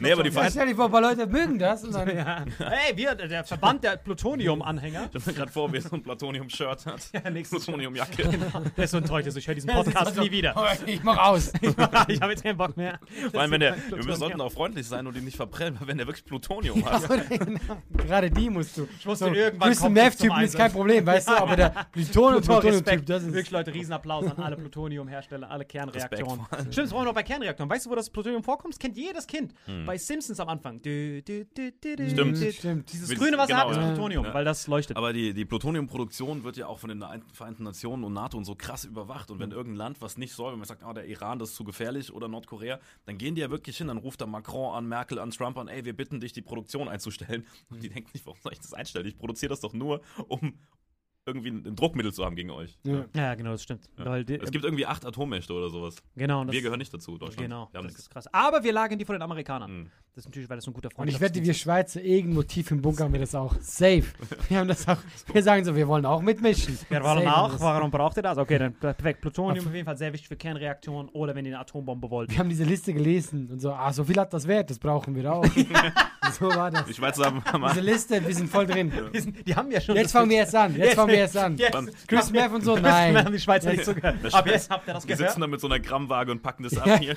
[0.00, 2.14] Nee, aber die ja, Vereinten stell dir vor, ein paar Leute mögen das und dann.
[2.14, 2.44] Ja.
[2.58, 5.04] Hey, wir, der Verband der Plutonium-Anhänger.
[5.14, 7.10] Ich stell mir gerade vor, wie er so ein Plutonium-Shirt hat.
[7.12, 8.28] Ja, nächstes Plutonium-Jacke.
[8.76, 9.26] Der ist so enttäuscht.
[9.26, 10.54] Also ich höre diesen Podcast nie wieder.
[10.86, 11.52] Ich mach aus.
[12.08, 12.98] ich habe jetzt keinen Bock mehr.
[13.30, 15.98] Vor allem, wenn der, wir sollten auch freundlich sein und ihn nicht verprellen, weil wenn
[15.98, 17.02] der wirklich Plutonium hat.
[17.96, 18.88] Gerade die musst du.
[18.98, 20.72] Ich musste So, irgendwann Crystal kommt Meth zum Typen ist kein.
[20.72, 23.08] Problem, weißt du, aber der Plutonium, Pluton, Plutonium Typ, Respekt.
[23.08, 23.32] das ist.
[23.32, 26.40] Wirklich, Leute, Riesenapplaus an alle Plutonium-Hersteller, alle Kernreaktoren.
[26.70, 27.70] Stimmt, das brauchen wir noch bei Kernreaktoren.
[27.70, 28.74] Weißt du, wo das Plutonium vorkommt?
[28.74, 29.54] Das kennt jedes Kind.
[29.86, 30.80] Bei Simpsons am Anfang.
[30.82, 31.72] Dü, dü, dü,
[32.10, 32.38] Stimmt.
[32.54, 32.92] Stimmt.
[32.92, 33.94] Dieses grüne, was er genau, hat, ist.
[33.94, 34.34] Plutonium, Ja.
[34.34, 34.96] weil das leuchtet.
[34.96, 38.44] Aber die, die Plutoniumproduktion wird ja auch von den Ein- Vereinten Nationen und NATO und
[38.44, 39.30] so krass überwacht.
[39.30, 41.56] Und wenn irgendein Land was nicht soll, wenn man sagt, ah, der Iran, das ist
[41.56, 44.87] zu gefährlich oder Nordkorea, dann gehen die ja wirklich hin, dann ruft da Macron an,
[44.88, 47.46] Merkel an, Trump an, ey, wir bitten dich, die Produktion einzustellen.
[47.70, 49.06] Und die denken nicht, warum soll ich das einstellen?
[49.06, 50.58] Ich produziere das doch nur, um
[51.26, 52.78] irgendwie ein, Druckmittel zu haben gegen euch.
[52.84, 53.04] Ja.
[53.14, 53.88] ja, genau, das stimmt.
[53.96, 55.96] Weil die, Es gibt irgendwie acht Atommächte oder sowas.
[56.16, 57.42] genau, und das, Wir gehören nicht dazu, Deutschland.
[57.42, 58.00] Genau, Wir haben das nichts.
[58.00, 58.26] ist krass.
[58.32, 59.70] Aber wir lagern die von den Amerikanern.
[59.72, 59.90] Mhm.
[60.18, 62.42] Das ist natürlich, weil das so ein guter Und Freund ich wette, wir Schweizer irgendwo
[62.42, 63.54] tief im Bunker haben wir das auch.
[63.60, 64.02] Safe.
[64.48, 64.96] Wir haben das auch.
[65.32, 66.76] Wir sagen so, wir wollen auch mitmischen.
[66.88, 67.52] Wir wollen Safe auch.
[67.52, 67.60] wir.
[67.60, 68.36] Warum braucht ihr das?
[68.36, 69.20] Okay, dann perfekt.
[69.20, 72.32] Plutonium auf jeden Fall sehr wichtig für Kernreaktoren oder wenn ihr eine Atombombe wollt.
[72.32, 75.14] Wir haben diese Liste gelesen und so, ah, so viel hat das Wert, das brauchen
[75.14, 75.44] wir auch.
[76.32, 76.84] so war das.
[76.86, 78.92] Die Schweizer haben, Diese Liste, wir sind voll drin.
[79.14, 79.94] Die, sind, die haben ja schon.
[79.94, 80.74] Jetzt fangen wir erst an.
[80.74, 81.56] Jetzt fangen wir erst an.
[81.56, 81.70] Yes.
[82.08, 83.16] Chris Meth und so, Wir nein.
[83.24, 84.16] haben die Schweizer nicht zugehört.
[84.32, 85.42] Aber jetzt habt ihr das die sitzen gehört.
[85.42, 87.12] da mit so einer Grammwaage und packen das ab hier.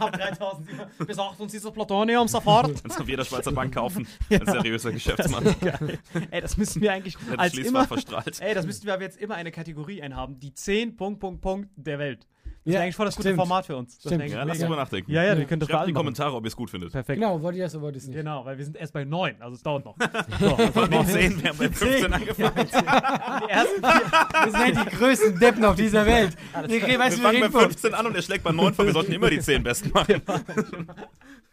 [0.00, 1.06] Ab 3700.
[1.06, 2.82] Besorgt uns dieses Plutonium sofort.
[2.82, 4.06] Kannst du jeder Schweizer Bank kaufen.
[4.30, 5.44] Als seriöser Geschäftsmann.
[5.60, 5.98] Geil.
[6.30, 7.86] Ey, das müssen wir eigentlich Wird als immer.
[7.86, 8.40] verstrahlt.
[8.40, 10.38] Ey, das müssten wir aber jetzt immer eine Kategorie einhaben.
[10.40, 12.26] Die 10 Punkt, Punkt, Punkt der Welt.
[12.64, 13.38] Das Ja, wäre eigentlich voll das gute stimmt.
[13.38, 13.98] Format für uns.
[13.98, 14.30] Das Stimmt.
[14.30, 15.10] Ja, lass drüber nachdenken.
[15.10, 15.92] Ja, ja, das bei Schreibt in die.
[15.94, 16.92] Kommentare, ob ihr es gut findet.
[16.92, 17.18] Perfekt.
[17.18, 18.16] Genau, wollt ihr das oder wollt ihr es nicht?
[18.16, 19.96] Genau, weil wir sind erst bei 9, also es dauert noch.
[20.40, 22.52] So, also Von den noch- 10, wir haben bei 15 angefangen.
[22.56, 24.02] die ersten vier.
[24.42, 26.36] Wir sind halt die größten Deppen auf dieser Welt.
[26.66, 28.84] Wir, fangen bei reden von 15 an und er schlägt bei 9 vor.
[28.84, 30.20] Wir sollten immer die 10 besten machen.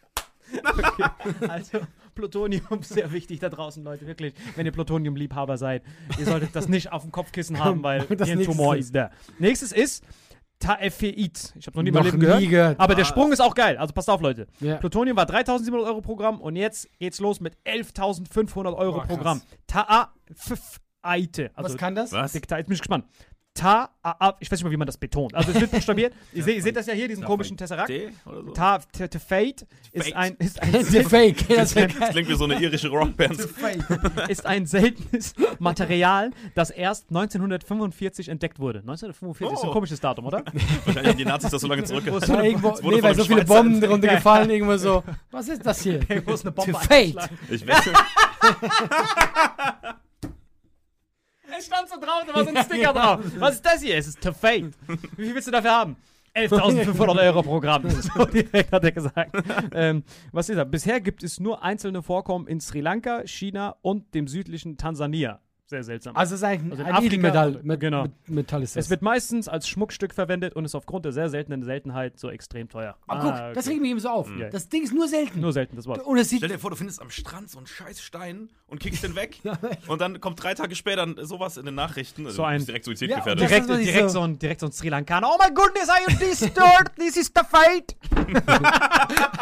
[1.48, 1.80] Also,
[2.14, 4.34] Plutonium sehr wichtig da draußen, Leute, wirklich.
[4.54, 5.82] Wenn ihr Plutonium-Liebhaber seid,
[6.18, 8.46] ihr solltet das nicht auf dem Kopfkissen haben, weil Das nächste.
[8.46, 9.10] Tumor ist da.
[9.38, 10.04] Nächstes ist
[10.58, 11.52] Tafeit.
[11.54, 12.80] Ich habe noch nie Noch mal Leben nie gehört.
[12.80, 13.76] Aber der Sprung ist auch geil.
[13.76, 14.46] Also passt auf, Leute.
[14.60, 14.76] Ja.
[14.76, 19.16] Plutonium war 3.700 Euro pro Gramm und jetzt geht's los mit 11.500 Euro Boah, pro
[19.16, 19.22] krass.
[19.22, 19.42] Gramm.
[21.02, 21.50] Taaite.
[21.54, 22.12] Also, Was kann das?
[22.12, 22.32] Was?
[22.32, 23.04] Jetzt bin ich gespannt.
[23.56, 25.34] Ta, a, a, ich weiß nicht mal, wie man das betont.
[25.34, 26.12] Also es wird buchstabiert.
[26.34, 27.90] ihr, seht, ihr seht das ja hier, diesen komischen Tesseract.
[28.24, 28.50] So?
[28.52, 30.14] Ta, t, t, Fate ist Fate.
[30.14, 31.48] ein, ist ein, fake.
[31.48, 33.38] Das klingt wie so eine irische Rockband.
[34.28, 38.80] ist ein seltenes Material, das erst 1945 entdeckt wurde.
[38.80, 39.72] 1945 ist ein Oh.
[39.72, 40.44] komisches Datum, oder?
[40.84, 42.34] Wahrscheinlich haben die Nazis das so lange zurückgehalten.
[42.34, 45.02] Ja, irgendwo, Es wurde nee, weil so viele Schweizer Bomben drunter gefallen, irgendwo so.
[45.30, 46.00] Was ist das hier?
[46.26, 47.30] Wo ist eine Bombe To fate.
[47.48, 47.92] Ich wette,
[51.56, 53.20] Es stand so drauf, da war so ein Sticker drauf.
[53.38, 53.96] Was ist das hier?
[53.96, 54.72] Es ist to fate.
[55.16, 55.96] Wie viel willst du dafür haben?
[56.34, 57.84] 11.500 Euro pro Gramm.
[58.14, 59.34] So direkt hat er gesagt.
[59.72, 60.70] Ähm, was ist das?
[60.70, 65.40] Bisher gibt es nur einzelne Vorkommen in Sri Lanka, China und dem südlichen Tansania.
[65.68, 66.14] Sehr seltsam.
[66.16, 67.60] Also es ist eigentlich Also in ein Edelmetall.
[67.64, 68.04] Mit, genau.
[68.04, 68.84] mit, Metall ist das.
[68.84, 72.68] es wird meistens als Schmuckstück verwendet und ist aufgrund der sehr seltenen Seltenheit so extrem
[72.68, 72.96] teuer.
[73.08, 73.72] Aber guck, Ah, das okay.
[73.72, 74.30] regt mich eben so auf.
[74.38, 74.48] Ja.
[74.48, 75.40] Das Ding ist nur selten.
[75.40, 75.98] Nur selten, das war's.
[76.04, 76.38] Und es sieht.
[76.38, 79.40] stell dir vor, du findest am Strand so einen scheiß Stein und kickst den weg.
[79.88, 82.26] und dann kommt drei Tage später sowas in den Nachrichten.
[82.26, 83.42] Also So ein- direkt Ja, suizidgefährdet.
[83.42, 85.28] das- Direkt, direkt, so- so ein, direkt so ein Sri Lankaner.
[85.28, 86.94] Oh my goodness, are you disturbed?
[86.96, 87.96] This is the fight.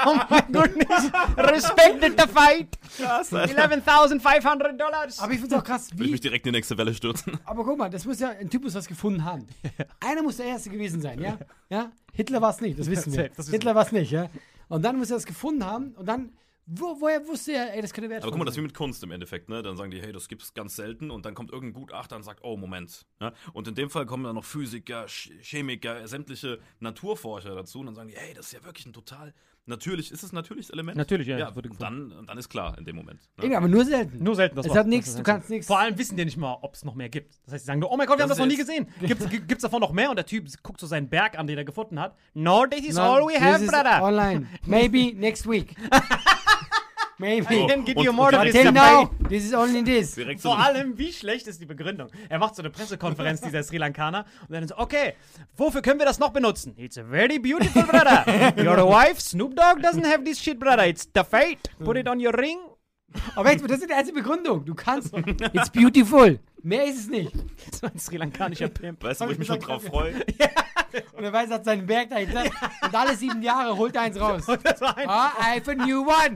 [0.06, 1.10] oh my goodness.
[1.36, 2.78] Respect the fight.
[2.96, 3.68] Krass, Alter.
[3.68, 5.18] 11.500 Dollars.
[5.18, 6.13] aber ich finde es auch krass, wie.
[6.14, 7.38] Mich direkt in die nächste Welle stürzen.
[7.44, 9.46] Aber guck mal, das muss ja ein Typ muss was gefunden haben.
[10.00, 11.38] Einer muss der Erste gewesen sein, ja?
[11.68, 11.92] ja?
[12.12, 13.28] Hitler war es nicht, das wissen wir.
[13.28, 14.30] Das wissen Hitler war es nicht, ja?
[14.68, 16.30] Und dann muss er das gefunden haben und dann,
[16.66, 18.74] wo, woher wusste er, ey, das könnte wertvoll Aber guck mal, das ist wie mit
[18.74, 19.62] Kunst im Endeffekt, ne?
[19.62, 22.40] Dann sagen die, hey, das gibt's ganz selten und dann kommt irgendein Gutachter und sagt,
[22.42, 23.06] oh, Moment.
[23.20, 23.32] Ja?
[23.52, 27.94] Und in dem Fall kommen dann noch Physiker, Ch- Chemiker, sämtliche Naturforscher dazu und dann
[27.94, 29.34] sagen die, hey, das ist ja wirklich ein total
[29.66, 30.98] natürlich, ist es ein natürliches Element?
[30.98, 33.22] Natürlich, ja, Ja, wurde und dann, und dann ist klar in dem Moment.
[33.42, 33.56] Ne?
[33.56, 34.22] aber nur selten.
[34.22, 35.66] Nur selten, das Es hat nichts, Das du kannst nichts.
[35.66, 37.40] Vor allem wissen die nicht mal, ob es noch mehr gibt.
[37.46, 38.86] Das heißt, sie sagen nur, oh mein Gott, wir haben Das das noch nie gesehen.
[39.00, 40.10] Gibt's, gi- gibt's davon noch mehr?
[40.10, 42.14] Und der Typ guckt so seinen Berg an, den er gefunden hat.
[42.34, 44.02] No, this is No, all we this have, is brother.
[44.02, 44.46] Online.
[44.66, 45.74] Maybe next week.
[47.18, 47.64] Maybe.
[47.64, 48.72] I can give you more than this.
[48.72, 50.14] Now, this is only this.
[50.14, 52.08] Direkt Vor allem, wie schlecht ist die Begründung?
[52.28, 55.14] Er macht so eine Pressekonferenz, dieser Sri Lankaner, und dann so, okay,
[55.56, 56.74] wofür können wir das noch benutzen?
[56.76, 58.24] It's a very beautiful, brother.
[58.58, 60.86] Your wife, Snoop Dogg, doesn't have this shit, brother.
[60.86, 61.70] It's the fate.
[61.78, 62.58] Put it on your ring.
[63.36, 64.64] Aber jetzt, das ist die einzige Begründung.
[64.64, 65.14] Du kannst.
[65.52, 66.40] It's beautiful.
[66.62, 67.32] Mehr ist es nicht.
[67.72, 69.02] So ein sri lankanischer Pimp.
[69.02, 70.14] Weißt du, wo ich mich schon drauf freue?
[71.12, 72.44] Und er weiß, er hat seinen Berg dahinter.
[72.82, 74.44] Und alle sieben Jahre holt er eins raus.
[74.62, 76.34] Das war ein, Ah, I have a new one.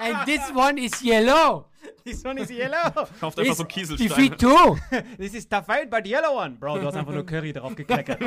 [0.00, 1.66] And this one is yellow.
[2.04, 3.06] this one is yellow.
[3.20, 4.08] Kauft einfach so Kieselsteine.
[4.08, 4.76] defeat too.
[5.18, 6.56] This is Tafait but yellow one.
[6.58, 8.18] Bro, du hast einfach nur Curry drauf gekleckert.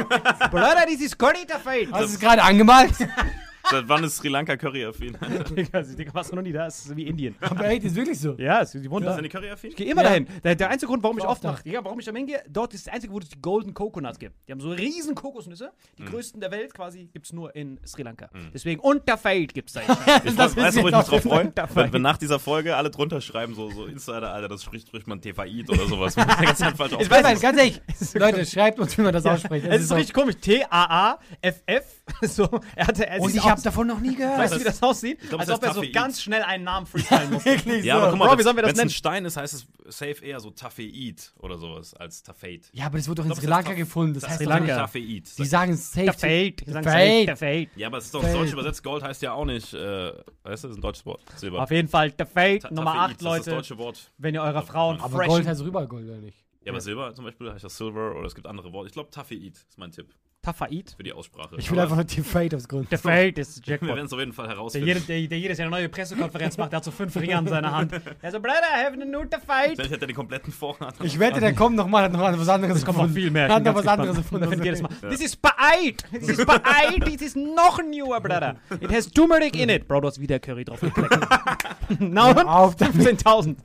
[0.51, 1.91] Brother, this is Curry Tafait.
[1.91, 2.93] Hast du es gerade angemalt?
[3.69, 5.17] Seit wann ist Sri Lanka Curry-affin?
[5.55, 6.65] Digga, Digga, warst du noch nie da?
[6.65, 7.35] Das ist wie Indien.
[7.41, 8.35] Aber ey, das ist wirklich so.
[8.37, 9.13] Ja, es ist die Wunder.
[9.15, 9.71] Sind die Curry-affin?
[9.71, 10.09] Ich gehe immer Ja.
[10.09, 10.27] dahin.
[10.43, 11.51] Der, der einzige Grund, warum ich War oft da.
[11.51, 14.19] nach, Digga, warum ich da hingehe, dort ist der einzige, wo es die Golden Coconuts
[14.19, 14.35] gibt.
[14.47, 15.71] Die haben so riesen Kokosnüsse.
[15.97, 16.07] Die Mhm.
[16.07, 18.29] größten der Welt quasi gibt es nur in Sri Lanka.
[18.53, 19.81] Deswegen Unterfeld gibt es da.
[20.25, 21.51] Ich Das weiß, weißt ist du, wo ich jetzt mich drauf freue?
[21.55, 21.75] Dabei.
[21.85, 25.07] Wenn, wenn nach dieser Folge alle drunter schreiben, so, so Insider, Alter, das spricht, spricht
[25.07, 26.15] man TVID oder sowas.
[26.17, 27.81] Man ganz falsch Ich weiß nicht, ganz ehrlich.
[28.13, 29.65] Leute, schreibt uns, wie man das ausspricht.
[29.67, 30.35] Es ist so richtig komisch.
[30.41, 31.85] T-A-A-F-F.
[32.21, 34.37] So, er hatte, er Und ich habe davon noch nie gehört.
[34.37, 35.19] Weißt du, wie das aussieht?
[35.27, 37.45] glaub, Als ob er so ganz schnell einen Namen freestylen muss.
[37.45, 38.01] Wirklich Ja, so.
[38.01, 38.89] aber guck mal, Bro, wie wenn sollen wir das es ein nennen?
[38.91, 42.69] Stein ist, heißt es safe eher so Tafeid oder sowas als Tafeit.
[42.73, 44.13] Ja, aber das wurde doch in Sri Lanka gefunden.
[44.13, 44.87] Das, Das heißt Sri Lanka.
[44.93, 46.05] Die sagen safe.
[46.05, 47.67] Der Fade.
[47.75, 48.83] Ja, aber es ist doch Deutsche übersetzt.
[48.83, 51.21] Gold heißt ja auch nicht, äh, weißt du, das ist ein deutsches Wort.
[51.35, 51.63] Silber.
[51.63, 53.45] Auf jeden Fall, der Fade, Ta- Nummer Tafeid, 8, Das ist Leute.
[53.45, 54.11] das deutsche Wort.
[54.17, 56.37] Wenn ihr eurer Frauen Aber Gold heißt rüber Gold, oder nicht?
[56.63, 58.87] Ja, aber Silber zum Beispiel heißt das Silver oder es gibt andere Worte.
[58.87, 60.13] Ich glaube, Tafeid ist mein Tipp
[60.45, 60.93] Tafait.
[60.95, 61.55] für die Aussprache.
[61.57, 62.91] Ich will einfach nur Team Fate aufs Grund.
[62.91, 63.89] Der Fade ist Wir Jackpot.
[63.89, 64.87] werden es auf jeden Fall Der, herausfinden.
[64.87, 67.47] jede, der, der jedes Jahr eine neue Pressekonferenz macht, der hat so fünf Ringe an
[67.47, 67.91] seiner Hand.
[68.21, 69.75] Er so, Brother, I have a new fight.
[69.75, 70.95] Vielleicht hat er den kompletten Vorrat.
[71.03, 73.21] Ich wette, der kommt nochmal, hat noch was anderes Es kommt noch gefunden.
[73.21, 73.49] viel mehr.
[73.49, 74.63] Hat noch was anderes gefunden.
[74.63, 74.89] Jedes Mal.
[75.09, 76.03] This is Bait.
[76.11, 77.03] This is Bait.
[77.05, 78.55] This is noch ein newer, Brother.
[78.79, 79.87] It has turmeric in it.
[79.87, 81.17] Bro, du hast wieder Curry drauf gekleckt.
[81.99, 82.39] Na und?
[82.47, 82.95] Auf damit.
[83.23, 83.55] 15.000.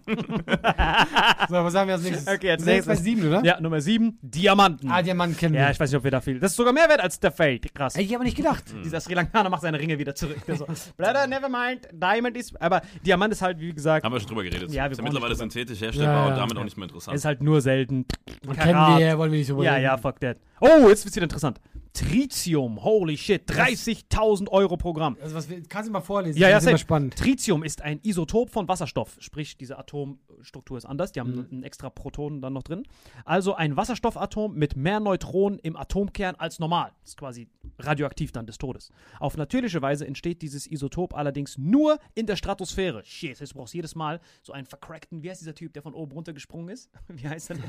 [1.48, 2.26] So, was haben wir als nächstes?
[2.28, 3.00] Okay, als Wir nächstes.
[3.02, 3.44] sieben, oder?
[3.44, 4.90] Ja, Nummer 7, Diamanten.
[4.90, 5.62] Ah, Diamanten kennen wir.
[5.62, 6.38] Ja, ich weiß nicht, ob wir da viel.
[6.38, 7.60] Das ist sogar mehr wert als der Fade.
[7.74, 7.96] Krass.
[7.96, 8.64] Ey, ich habe nicht gedacht.
[8.84, 10.38] Dieser Sri Lankaner macht seine Ringe wieder zurück.
[10.46, 11.88] Der so, Brother, never mind.
[11.92, 12.60] Diamond ist.
[12.60, 14.70] Aber Diamant ist halt, wie gesagt, Haben wir schon drüber geredet.
[14.72, 16.60] Ja, wir ist ja mittlerweile synthetisch herstellbar Ja, ja, und damit ja.
[16.60, 17.16] auch nicht mehr interessant.
[17.16, 18.06] ist halt nur selten.
[18.42, 18.98] Kennen Karat.
[19.00, 20.36] wir, wollen wir nicht so Ja, ja, fuck that.
[20.60, 21.60] Oh, jetzt wird's wieder interessant.
[21.92, 25.16] Tritium, holy shit, 30.000 Euro Programm.
[25.20, 26.38] Also, was kannst du mal vorlesen?
[26.40, 26.82] Ja, ja, das ist immer safe.
[26.86, 27.16] spannend.
[27.16, 31.46] Tritium ist ein Isotop von Wasserstoff, sprich diese Atomstruktur ist anders, die haben Mhm.
[31.50, 32.84] einen extra Protonen dann noch drin.
[33.24, 36.92] Also ein Wasserstoffatom mit mehr Neutronen im Atomkern als normal.
[37.02, 37.48] Das ist quasi
[37.80, 38.90] radioaktiv dann des Todes.
[39.18, 43.02] Auf natürliche Weise entsteht dieses Isotop allerdings nur in der Stratosphäre.
[43.04, 45.94] Shit, jetzt brauchst du jedes Mal so einen vercrackten, wie heißt dieser Typ, der von
[45.94, 46.88] oben runtergesprungen ist?
[47.08, 47.56] Wie heißt der?
[47.56, 47.64] denn?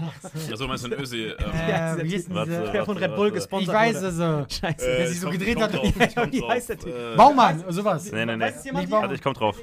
[0.51, 1.21] Also meinst du ein Ösi?
[1.39, 2.36] Ähm, Ja, Äh, wie ist denn?
[2.81, 4.45] Der von Red Bull gesponsert Ich weiß es so.
[4.49, 4.91] Scheiße.
[4.91, 5.73] äh, der sich so ich komm- gedreht hat.
[5.73, 5.93] drauf,
[6.31, 6.93] Wie heißt der Typ?
[6.95, 8.11] Äh, Baumann, sowas.
[8.11, 8.51] Nee, nee, nee.
[8.89, 9.57] Warte, ich komm drauf.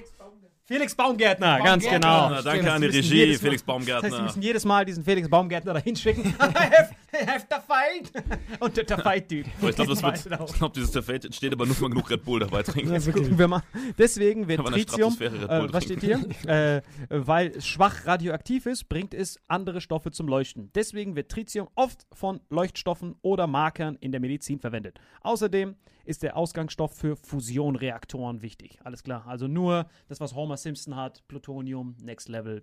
[0.65, 1.99] Felix Baumgärtner, ganz Baumgärtner.
[1.99, 2.31] genau.
[2.35, 4.23] Ja, danke stimmt, an die Regie, Felix Das heißt, wir Baumgärtner.
[4.23, 6.35] müssen jedes Mal diesen Felix Baumgärtner da hinschicken.
[7.13, 8.13] I have, the fight.
[8.61, 9.47] Und der, der Fight-Typ.
[9.59, 12.11] Aber ich glaube, das wird, ich glaube, dieses Tafate entsteht aber nur, wenn man genug
[12.11, 12.91] Red Bull dabei trinkt.
[12.91, 13.25] Ja, wirklich.
[13.25, 13.63] Gucken wir mal.
[13.97, 16.19] Deswegen wird Tritium, äh, was steht hier?
[16.47, 20.71] äh, weil es schwach radioaktiv ist, bringt es andere Stoffe zum Leuchten.
[20.75, 25.01] Deswegen wird Tritium oft von Leuchtstoffen oder Markern in der Medizin verwendet.
[25.23, 28.79] Außerdem ist der Ausgangsstoff für Fusionreaktoren wichtig.
[28.83, 29.27] Alles klar.
[29.27, 32.63] Also nur das, was Homer Simpson hat, Plutonium, Next Level,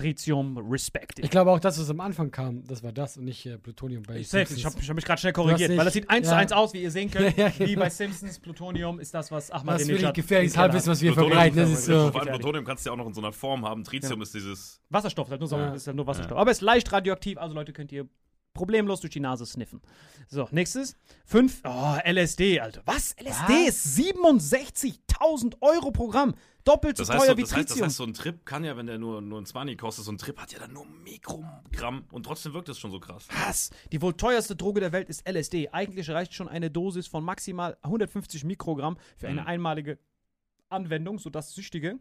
[0.00, 1.18] Tritium, Respect.
[1.18, 4.02] Ich glaube auch, das, was am Anfang kam, das war das und nicht äh, Plutonium
[4.02, 6.38] bei Ich, ich habe hab mich gerade schnell korrigiert, weil das sieht eins zu ja.
[6.38, 7.36] eins aus, wie ihr sehen könnt.
[7.40, 7.80] Ja, Wie genau.
[7.80, 11.56] bei Simpsons, Plutonium ist das, was Das Ahmad ist wirklich gefährliches Halbwissen, was wir verbreiten.
[11.58, 12.18] Das ist ist Vor so.
[12.18, 12.28] allem.
[12.34, 13.84] Plutonium kannst du ja auch noch in so einer Form haben.
[13.84, 14.80] Tritium ist dieses.
[14.90, 15.74] Wasserstoff, halt nur, so, Ja.
[15.74, 16.38] ist halt nur Wasserstoff.
[16.38, 18.08] Aber es ist leicht radioaktiv, also Leute könnt ihr
[18.54, 19.80] problemlos durch die Nase sniffen.
[20.28, 20.96] So, nächstes.
[21.24, 21.62] Fünf.
[21.64, 22.82] Oh, LSD, Alter.
[22.84, 23.14] Was?
[23.18, 23.68] LSD Was?
[23.68, 23.96] ist
[25.20, 26.34] 67.000 Euro Programm.
[26.64, 27.86] Doppelt so Das heißt, teuer wie das, heißt, das Tritium.
[27.86, 30.18] heißt, so ein Trip kann ja, wenn der nur, nur ein 20 kostet, so ein
[30.18, 33.28] Trip hat ja dann nur Mikrogramm und trotzdem wirkt das schon so krass.
[33.46, 33.70] Was?
[33.92, 35.70] Die wohl teuerste Droge der Welt ist LSD.
[35.72, 39.46] Eigentlich reicht schon eine Dosis von maximal 150 Mikrogramm für eine Mhm.
[39.46, 39.98] einmalige
[40.68, 41.98] Anwendung, sodass Süchtige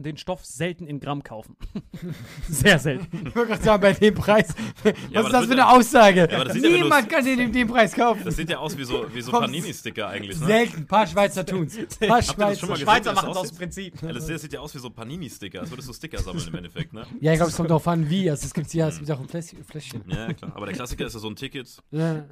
[0.00, 1.56] den Stoff selten in Gramm kaufen.
[2.48, 3.08] Sehr selten.
[3.28, 4.48] Ich wollte gerade sagen, bei dem Preis.
[4.82, 6.28] Was aber ist das das für ja- eine Aussage?
[6.28, 8.22] das ja, Niemand kann den in dem Preis kaufen.
[8.24, 10.46] Das sieht ja aus wie so, wie so Panini-Sticker eigentlich, ne?
[10.46, 10.76] Selten.
[10.78, 11.76] Ein paar Schweizer tun's.
[11.76, 12.66] Ein paar das Schweizer.
[12.68, 12.76] gesehen?
[12.84, 13.52] Schweizer das machen es aus?
[13.52, 14.02] Prinzip.
[14.02, 17.04] LSD sieht ja aus wie so Panini-Sticker, als würdest du Sticker sammeln im Endeffekt, ne?
[17.20, 18.30] Ja, ich glaube, es kommt darauf an, wie.
[18.30, 20.02] Also, es gibt ja, es gibt auch ein Fläsch- Fläschchen.
[20.08, 20.52] Ja, klar.
[20.54, 22.24] Aber der Klassiker ist ja so ein Ticket, Ja.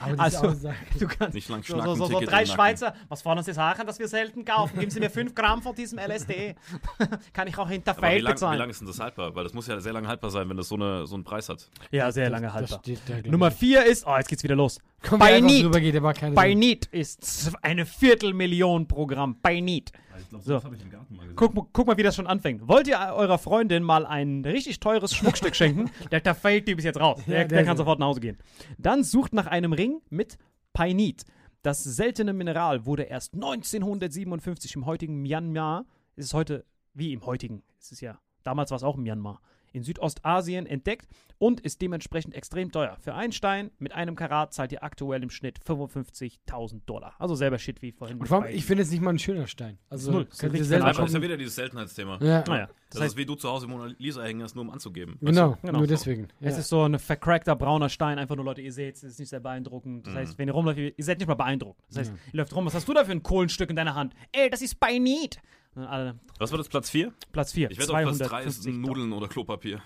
[0.00, 0.76] Aber Also- Aussage.
[0.98, 2.46] Du kannst nicht lang so, schnacken, so, so, so drei.
[2.46, 2.94] Schweizer.
[3.08, 4.78] Was wollen uns die Sachen, dass wir selten kaufen?
[4.78, 6.54] Geben Sie mir 5 Gramm von diesem LSD.
[7.32, 8.58] Kann ich auch hinter Aber wie lang, wie bezahlen.
[8.58, 9.34] lang ist denn das haltbar?
[9.34, 11.48] Weil das muss ja sehr lange haltbar sein, wenn das so, eine, so einen Preis
[11.48, 11.68] hat.
[11.90, 12.78] Ja, sehr lange Das haltbar.
[12.80, 13.54] steht da, Nummer ich.
[13.54, 14.78] 4 ist, oh, jetzt geht's wieder los.
[15.02, 15.72] Komm, einfach Need.
[15.72, 16.54] geht, der.
[16.54, 19.36] Need ist eine Viertelmillion Programm.
[19.40, 19.92] Bei Need.
[20.18, 20.62] Ich glaube, So.
[20.62, 21.36] habe ich im Garten mal gesehen.
[21.36, 22.68] Guck, guck mal, wie das schon anfängt.
[22.68, 25.90] Wollt ihr eurer Freundin mal ein richtig teures Schmuckstück schenken?
[26.10, 27.20] Der Tafel-Typ ist jetzt raus.
[27.26, 28.36] Der, Ja, der, der kann sofort nach Hause gehen.
[28.76, 30.36] Dann sucht nach einem Ring mit
[30.74, 31.24] Painit.
[31.62, 35.84] Das seltene Mineral wurde erst 1957 im heutigen Myanmar,
[36.16, 39.40] es ist heute, wie im heutigen, es ist ja, damals war es auch Myanmar,
[39.72, 41.06] in Südostasien entdeckt
[41.38, 42.96] und ist dementsprechend extrem teuer.
[42.98, 47.14] Für einen Stein mit einem Karat zahlt ihr aktuell im Schnitt 55.000 Dollar.
[47.20, 48.18] Also selber Shit wie vorhin.
[48.18, 49.78] Und vor allem, ich finde es nicht mal ein schöner Stein.
[49.88, 50.24] Also, Null.
[50.24, 52.18] das ist ja wieder dieses Seltenheitsthema.
[52.20, 54.64] Ja, Naja, das Das heißt, ist wie du zu Hause Mona Lisa hängen hast, nur
[54.64, 55.18] um anzugeben.
[55.20, 55.78] genau, Genau.
[55.78, 56.26] nur deswegen.
[56.40, 56.58] es Ja.
[56.60, 58.18] ist so ein vercrackter brauner Stein.
[58.18, 59.98] Einfach nur, Leute, ihr seht es, ist nicht sehr beeindruckend.
[59.98, 60.02] Mhm.
[60.10, 61.80] Das heißt, wenn ihr rumläuft, ihr seid nicht mal beeindruckt.
[61.88, 64.14] Das heißt, ihr läuft rum, was hast du da für ein Kohlenstück in deiner Hand?
[64.32, 65.40] Ey, das ist Bainit.
[65.74, 67.12] Was war das, Platz 4?
[67.32, 67.70] Platz 4.
[67.70, 69.80] Ich wette, auf Platz 3 ist Nudeln oder Klopapier.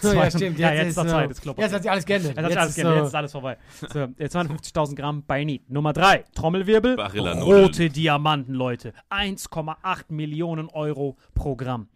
[0.00, 0.58] So, ja, stimmt.
[0.58, 1.64] Ja, Jetzt, jetzt ist, Zeit, jetzt Klopapier.
[1.64, 2.36] Jetzt hat sich alles geändert.
[2.36, 3.58] Jetzt, hat sich alles ist geändert, so- jetzt ist alles vorbei.
[3.92, 5.68] So, äh, 250.000 Gramm Bainit.
[5.68, 6.96] Nummer 3, Trommelwirbel.
[6.96, 7.64] Barilla-Nudeln.
[7.64, 8.94] Rote Diamanten, Leute.
[9.10, 11.88] 1,8 Millionen Euro pro Gramm.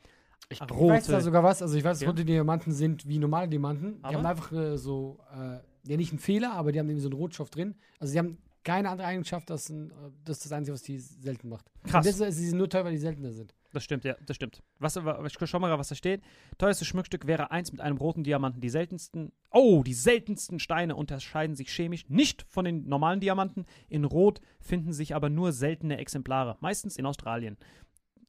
[0.51, 0.95] Ich rote.
[0.95, 1.63] weiß da sogar was.
[1.63, 2.09] Also ich weiß, Ja.
[2.09, 3.99] rote Diamanten sind wie normale Diamanten.
[4.01, 4.17] Die Aber?
[4.19, 7.17] haben einfach äh, so, äh, ja nicht einen Fehler, aber die haben irgendwie so einen
[7.19, 7.75] Rotstoff drin.
[8.01, 9.95] Also die haben keine andere Eigenschaft, das, ein, äh,
[10.25, 11.71] das ist das Einzige, was die selten macht.
[11.85, 12.07] Krass.
[12.07, 13.55] Und sie sind nur teuer, weil die seltener sind.
[13.73, 14.63] Das stimmt, ja, das stimmt.
[14.79, 16.23] Was, ich schau mal, was da steht.
[16.59, 18.61] Teuerstes Schmuckstück wäre eins mit einem roten Diamanten.
[18.61, 23.67] Die seltensten, oh, die seltensten Steine unterscheiden sich chemisch nicht von den normalen Diamanten.
[23.89, 27.57] In Rot finden sich aber nur seltene Exemplare, meistens in Australien.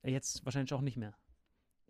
[0.03, 1.15] Jetzt wahrscheinlich auch nicht mehr.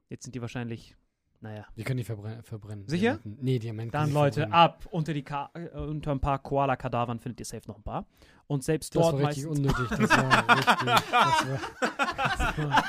[0.10, 0.96] Jetzt sind die wahrscheinlich,
[1.42, 1.66] naja.
[1.76, 2.44] Die können die verbrennen.
[2.44, 3.18] verbrennen Sicher?
[3.18, 3.38] Diamanten.
[3.42, 3.92] Nee, Diamanten.
[3.92, 4.54] Dann Leute, verbrennen.
[4.54, 8.06] ab unter, die Ka äh, unter ein paar Koala-Kadavern findet ihr safe noch ein paar.
[8.48, 9.88] Und selbst Das dort war richtig unnötig.
[9.90, 10.90] Das war richtig.
[12.28, 12.84] Das war,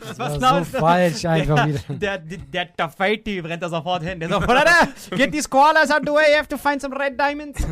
[0.00, 1.80] das war genau so falsch einfach wieder.
[1.96, 4.20] Der, der, der, der Fatty brennt da sofort hin.
[4.20, 7.18] Der so, Brother, get these koalas out the way, you have to find some red
[7.18, 7.64] diamonds.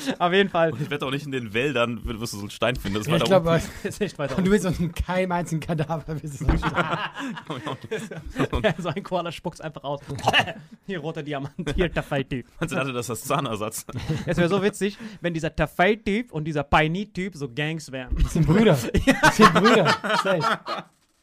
[0.18, 0.72] Auf jeden Fall.
[0.80, 2.98] Ich wette auch nicht in den Wäldern, wirst du so einen Stein finden.
[2.98, 4.38] Das war Ich glaube, ist nicht weiter.
[4.38, 6.46] und du willst unter keinem einzigen Kadaver wissen.
[6.46, 7.10] Ja,
[8.78, 10.00] so ein Koala spuckt's einfach aus.
[10.86, 12.46] Hier roter Diamant, hier Tafai-Typ.
[12.60, 12.74] unten.
[12.74, 13.86] dachte, das ist Zahnersatz.
[14.26, 18.16] Es wäre so witzig, wenn dieser Tafai-Typ und dieser Paini-Typ so Gangs wären.
[18.22, 18.78] Das sind Brüder.
[19.22, 19.86] Das sind Brüder.
[20.22, 20.58] Safe.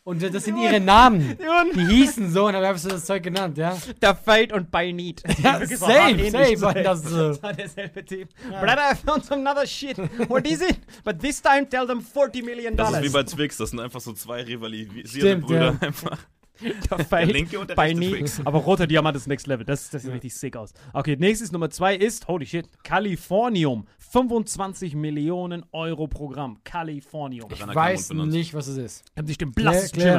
[0.07, 1.37] Und das sind ihre Namen.
[1.75, 3.77] Die hießen so und dann hast du das Zeug genannt, ja?
[3.99, 5.21] Tafai und Painit.
[5.43, 6.81] Ja, Wirklich so safe, safe.
[6.81, 8.29] Das, Das war derselbe Typ.
[8.49, 9.97] Brother, I found some other shit.
[10.29, 10.79] What is it?
[11.03, 13.05] But this time tell them 40 million Das dollars.
[13.05, 15.77] ist wie bei Twix, das sind einfach so zwei rivalisierende Stimmt, Brüder.
[15.81, 15.87] ja.
[15.87, 16.17] Einfach.
[16.89, 18.17] Der Der linke und der rechte.
[18.17, 18.41] Twix.
[18.45, 19.65] Aber roter Diamant ist Next Level.
[19.65, 20.73] Das, das sieht richtig sick aus.
[20.93, 23.87] Okay, nächstes Nummer zwei ist, holy shit, Californium.
[24.11, 26.59] 25 Millionen Euro Programm.
[26.63, 27.49] Californium.
[27.51, 29.03] ich Rainer weiß nicht, was es ist.
[29.17, 29.51] Haben sich den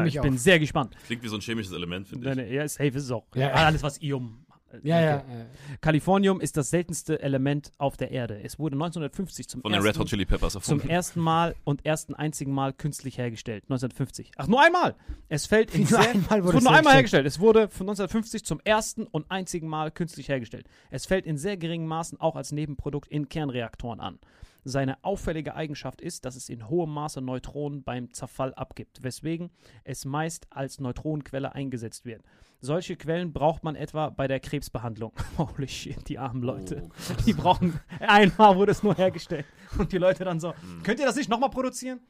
[0.03, 0.38] mich Ich bin auf.
[0.40, 0.94] sehr gespannt.
[1.07, 2.37] Klingt wie so ein chemisches Element, finde ich.
[2.37, 3.24] nein, Ja, safe ist es auch.
[3.35, 3.51] Ja.
[3.53, 4.44] Alles, was Ium.
[4.83, 5.16] Ja, ja.
[5.18, 5.24] Okay.
[5.40, 8.40] äh, Californium ist das seltenste Element auf der Erde.
[8.42, 10.88] Es wurde 1950 zum Von den ersten Red Hot Chili Peppers zum erfunden.
[10.90, 13.64] ersten Mal und ersten einzigen Mal künstlich hergestellt.
[13.64, 14.33] 1950.
[14.37, 14.94] Ach, nur einmal.
[15.28, 17.26] Es fällt in Nur sehr, einmal es wurde es nur einmal hergestellt.
[17.26, 20.66] Es wurde von 1950 zum ersten und einzigen Mal künstlich hergestellt.
[20.90, 24.18] Es fällt in sehr geringen Maßen auch als Nebenprodukt in Kernreaktoren an.
[24.64, 29.51] Seine auffällige Eigenschaft ist, dass es in hohem Maße Neutronen beim Zerfall abgibt, weswegen
[29.85, 32.23] es meist als Neutronenquelle eingesetzt wird.
[32.61, 35.12] Solche Quellen braucht man etwa bei der Krebsbehandlung.
[35.38, 36.83] Holy shit, die armen Leute.
[36.85, 39.47] Oh, Die brauchen, einmal wurde es nur hergestellt.
[39.79, 42.01] Und die Leute dann so, könnt ihr das nicht nochmal produzieren?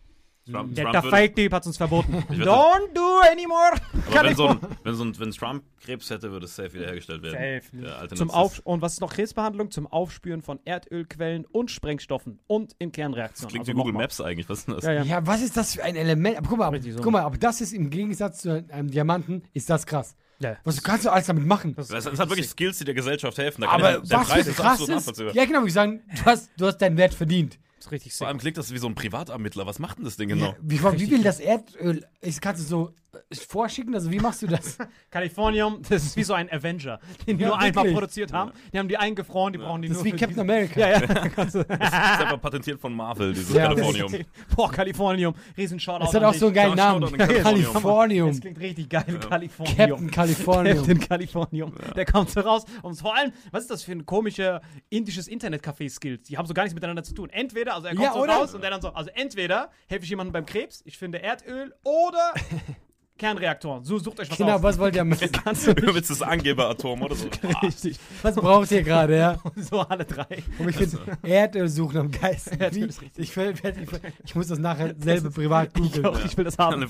[0.52, 2.14] Trump, Der, Trump der würde- Fake-Typ hat uns verboten.
[2.30, 3.72] Don't do anymore.
[4.10, 7.22] Aber wenn, so ein, wenn, so ein, wenn Trump Krebs hätte, würde es safe wiederhergestellt
[7.22, 7.60] werden.
[7.62, 7.86] Safe.
[8.10, 9.70] Ja, Zum Auf und was ist noch Krebsbehandlung?
[9.70, 13.50] Zum Aufspüren von Erdölquellen und Sprengstoffen und in Das Kernreaktionen.
[13.50, 13.92] klingt Also wie Google.
[13.94, 14.48] Maps eigentlich.
[14.48, 14.84] Was ist denn das?
[14.84, 15.02] Ja, ja.
[15.02, 16.36] Ja, was ist das für ein Element?
[16.38, 17.00] Aber guck mal, so.
[17.02, 20.16] guck mal, aber das ist im Gegensatz zu einem Diamanten, ist das krass.
[20.40, 20.56] ja.
[20.64, 21.74] Was kannst du alles damit machen?
[21.74, 23.62] Das Das, das hat wirklich Skills, die der Gesellschaft helfen.
[23.62, 25.34] Da kann aber der, der was Preis ist krass absolut ist, nachvollziehbar.
[25.34, 27.58] ja genau, wie sagen, du hast, du hast deinen Wert verdient.
[27.88, 28.18] Ist richtig sick.
[28.18, 29.66] Vor allem klingt das wie so ein Privatermittler.
[29.66, 30.46] Was macht denn das Ding genau?
[30.46, 32.94] Ja, wie, wie viel das Erdöl ist, kannst du so
[33.30, 33.94] äh, vorschicken?
[33.94, 34.78] Also wie machst du das?
[35.10, 37.94] Kalifornium, das ist wie so ein Avenger, den die Ja, nur einmal wirklich.
[37.94, 38.52] produziert haben.
[38.72, 40.80] Die haben die eingefroren, die brauchen die Das ist nur wie für Captain diese- America.
[40.80, 41.28] Ja, ja.
[41.36, 44.12] Das ist einfach patentiert von Marvel, dieses Ja, Kalifornium.
[44.56, 47.10] Boah, Kalifornium, riesen Shoutout Das hat auch so einen geilen Namen.
[47.16, 47.42] Kalifornium.
[47.72, 48.28] Kalifornium.
[48.30, 49.76] Das klingt richtig geil, Kalifornium.
[49.76, 50.76] Captain Kalifornium.
[50.76, 51.72] Captain Californium.
[51.96, 56.24] Der kommt so raus und vor allem, was ist das für ein komischer indisches Internetcafé-Skills?
[56.28, 57.30] Die haben so gar nichts miteinander zu tun.
[57.30, 58.34] Entweder, also er kommt Ja, so oder?
[58.34, 61.74] raus und der dann so, also entweder helfe ich jemandem beim Krebs, ich finde Erdöl
[61.84, 62.32] oder
[63.18, 63.84] Kernreaktoren.
[63.84, 64.62] So sucht euch was Genau, aus.
[64.62, 65.20] was wollt ihr nicht.
[65.94, 67.28] Mit das Angeberatom oder so.
[67.62, 67.98] Richtig.
[68.22, 69.38] Was braucht ihr gerade, ja?
[69.56, 70.42] So alle drei.
[70.58, 72.60] Und ich finde Erdöl suchen am geilsten.
[72.60, 73.24] Erdöl Wie- ist richtig.
[73.30, 73.88] Ich, will- ich,
[74.24, 76.06] ich muss das nachher selber privat Ich, googeln.
[76.06, 76.80] auch, ich will das haben.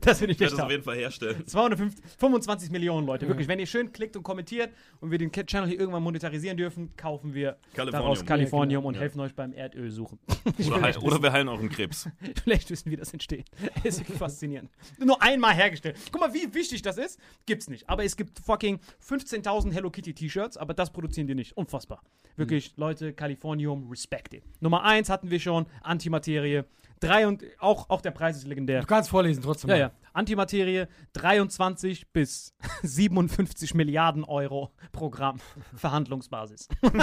[0.00, 1.46] Das will ich Ich werde echt das auf jeden Fall herstellen.
[1.46, 3.48] 225 Millionen Leute, wirklich.
[3.48, 7.34] Wenn ihr schön klickt und kommentiert und wir den Channel hier irgendwann monetarisieren dürfen, kaufen
[7.34, 7.92] wir Kalifornium.
[7.92, 9.00] daraus Kalifornium Ja, und Ja.
[9.00, 10.18] helfen euch beim Erdöl suchen.
[10.66, 12.08] Oder, heil, oder wir heilen euren Krebs.
[12.42, 13.46] Vielleicht wissen, wie das entsteht.
[13.84, 14.70] ist wirklich faszinierend.
[14.98, 15.96] Nur einmal hergestellt.
[16.10, 17.18] Guck mal, wie wichtig das ist.
[17.46, 17.88] Gibt's nicht.
[17.88, 21.56] Aber es gibt fucking 15.000 Hello Kitty T-Shirts, aber das produzieren die nicht.
[21.56, 22.02] Unfassbar.
[22.36, 24.42] Wirklich, Leute, Californium, respect it.
[24.60, 26.64] Nummer 1 hatten wir schon, Antimaterie.
[27.00, 28.80] Drei und auch, auch der Preis ist legendär.
[28.80, 29.70] Du kannst vorlesen trotzdem.
[29.70, 29.80] Ja, mal.
[29.80, 29.90] ja.
[30.16, 35.38] Antimaterie 23 bis 57 Milliarden Euro Programm,
[35.76, 36.68] Verhandlungsbasis.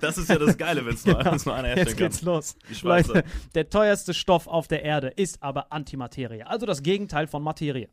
[0.00, 2.08] Das ist ja das Geile, wenn es nur, wenn's nur einer herstellen Jetzt kann.
[2.08, 2.56] geht's los.
[2.68, 3.14] Die Schweizer.
[3.14, 7.88] Leute, der teuerste Stoff auf der Erde ist aber Antimaterie, also das Gegenteil von Materie.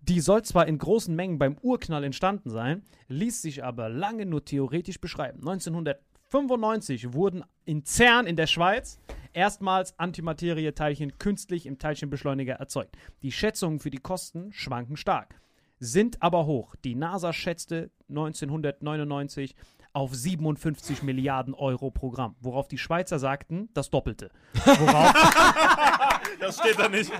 [0.00, 4.44] Die soll zwar in großen Mengen beim Urknall entstanden sein, ließ sich aber lange nur
[4.44, 5.38] theoretisch beschreiben.
[5.38, 8.98] 1995 wurden in CERN in der Schweiz
[9.34, 12.96] erstmals Antimaterieteilchen künstlich im Teilchenbeschleuniger erzeugt.
[13.22, 15.40] Die Schätzungen für die Kosten schwanken stark,
[15.78, 16.74] sind aber hoch.
[16.84, 19.54] Die NASA schätzte 1999
[19.92, 24.30] auf 57 Milliarden Euro pro Gramm, worauf die Schweizer sagten, das Doppelte.
[24.64, 25.12] Worauf
[26.40, 27.10] Das steht da nicht.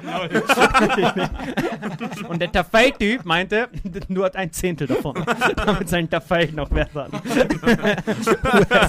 [2.28, 3.68] Und der Tafel-Typ meinte,
[4.08, 5.24] nur ein Zehntel davon,
[5.56, 7.12] damit sein Tafel noch wert hat.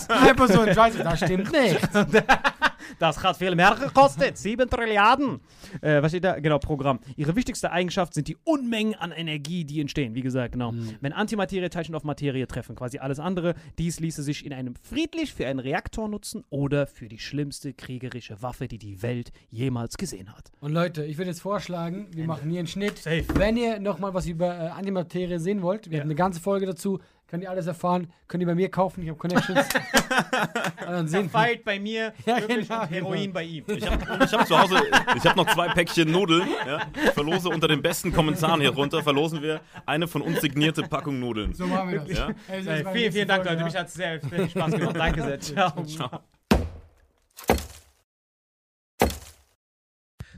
[0.09, 1.79] Einfach so das stimmt nicht.
[2.99, 4.37] Das hat viel mehr gekostet.
[4.37, 5.39] 7 Trilliarden.
[5.81, 6.39] Äh, was steht da?
[6.39, 6.99] Genau, Programm.
[7.15, 10.15] Ihre wichtigste Eigenschaft sind die Unmengen an Energie, die entstehen.
[10.15, 10.73] Wie gesagt, genau.
[11.01, 15.47] Wenn Antimaterieteilchen auf Materie treffen, quasi alles andere, dies ließe sich in einem friedlich für
[15.47, 20.51] einen Reaktor nutzen oder für die schlimmste kriegerische Waffe, die die Welt jemals gesehen hat.
[20.61, 23.05] Und Leute, ich würde jetzt vorschlagen, wir machen hier einen Schnitt.
[23.33, 26.99] Wenn ihr nochmal was über äh, Antimaterie sehen wollt, wir haben eine ganze Folge dazu,
[27.27, 29.67] könnt ihr alles erfahren, könnt ihr bei mir kaufen, ich habe Connections.
[29.67, 31.29] Und dann sehen wir.
[31.29, 33.33] Fight bei mir, Ja, wirklich, genau, und Heroin genau.
[33.33, 33.63] bei ihm.
[33.67, 34.81] Ich habe hab zu Hause,
[35.15, 36.47] ich habe noch zwei Päckchen Nudeln.
[36.65, 36.81] Ja?
[37.03, 41.19] Ich verlose unter den besten Kommentaren hier runter, verlosen wir eine von uns signierte Packung
[41.19, 41.53] Nudeln.
[41.53, 42.17] So machen wir das.
[42.17, 42.29] Ja?
[42.47, 43.57] Ey, vielen, vielen Dank, Leute.
[43.57, 43.65] ja.
[43.65, 44.95] Mich hat es sehr, sehr viel Spaß gemacht.
[44.95, 45.39] Danke sehr.
[45.39, 45.83] Ciao.
[45.85, 46.21] Ciao.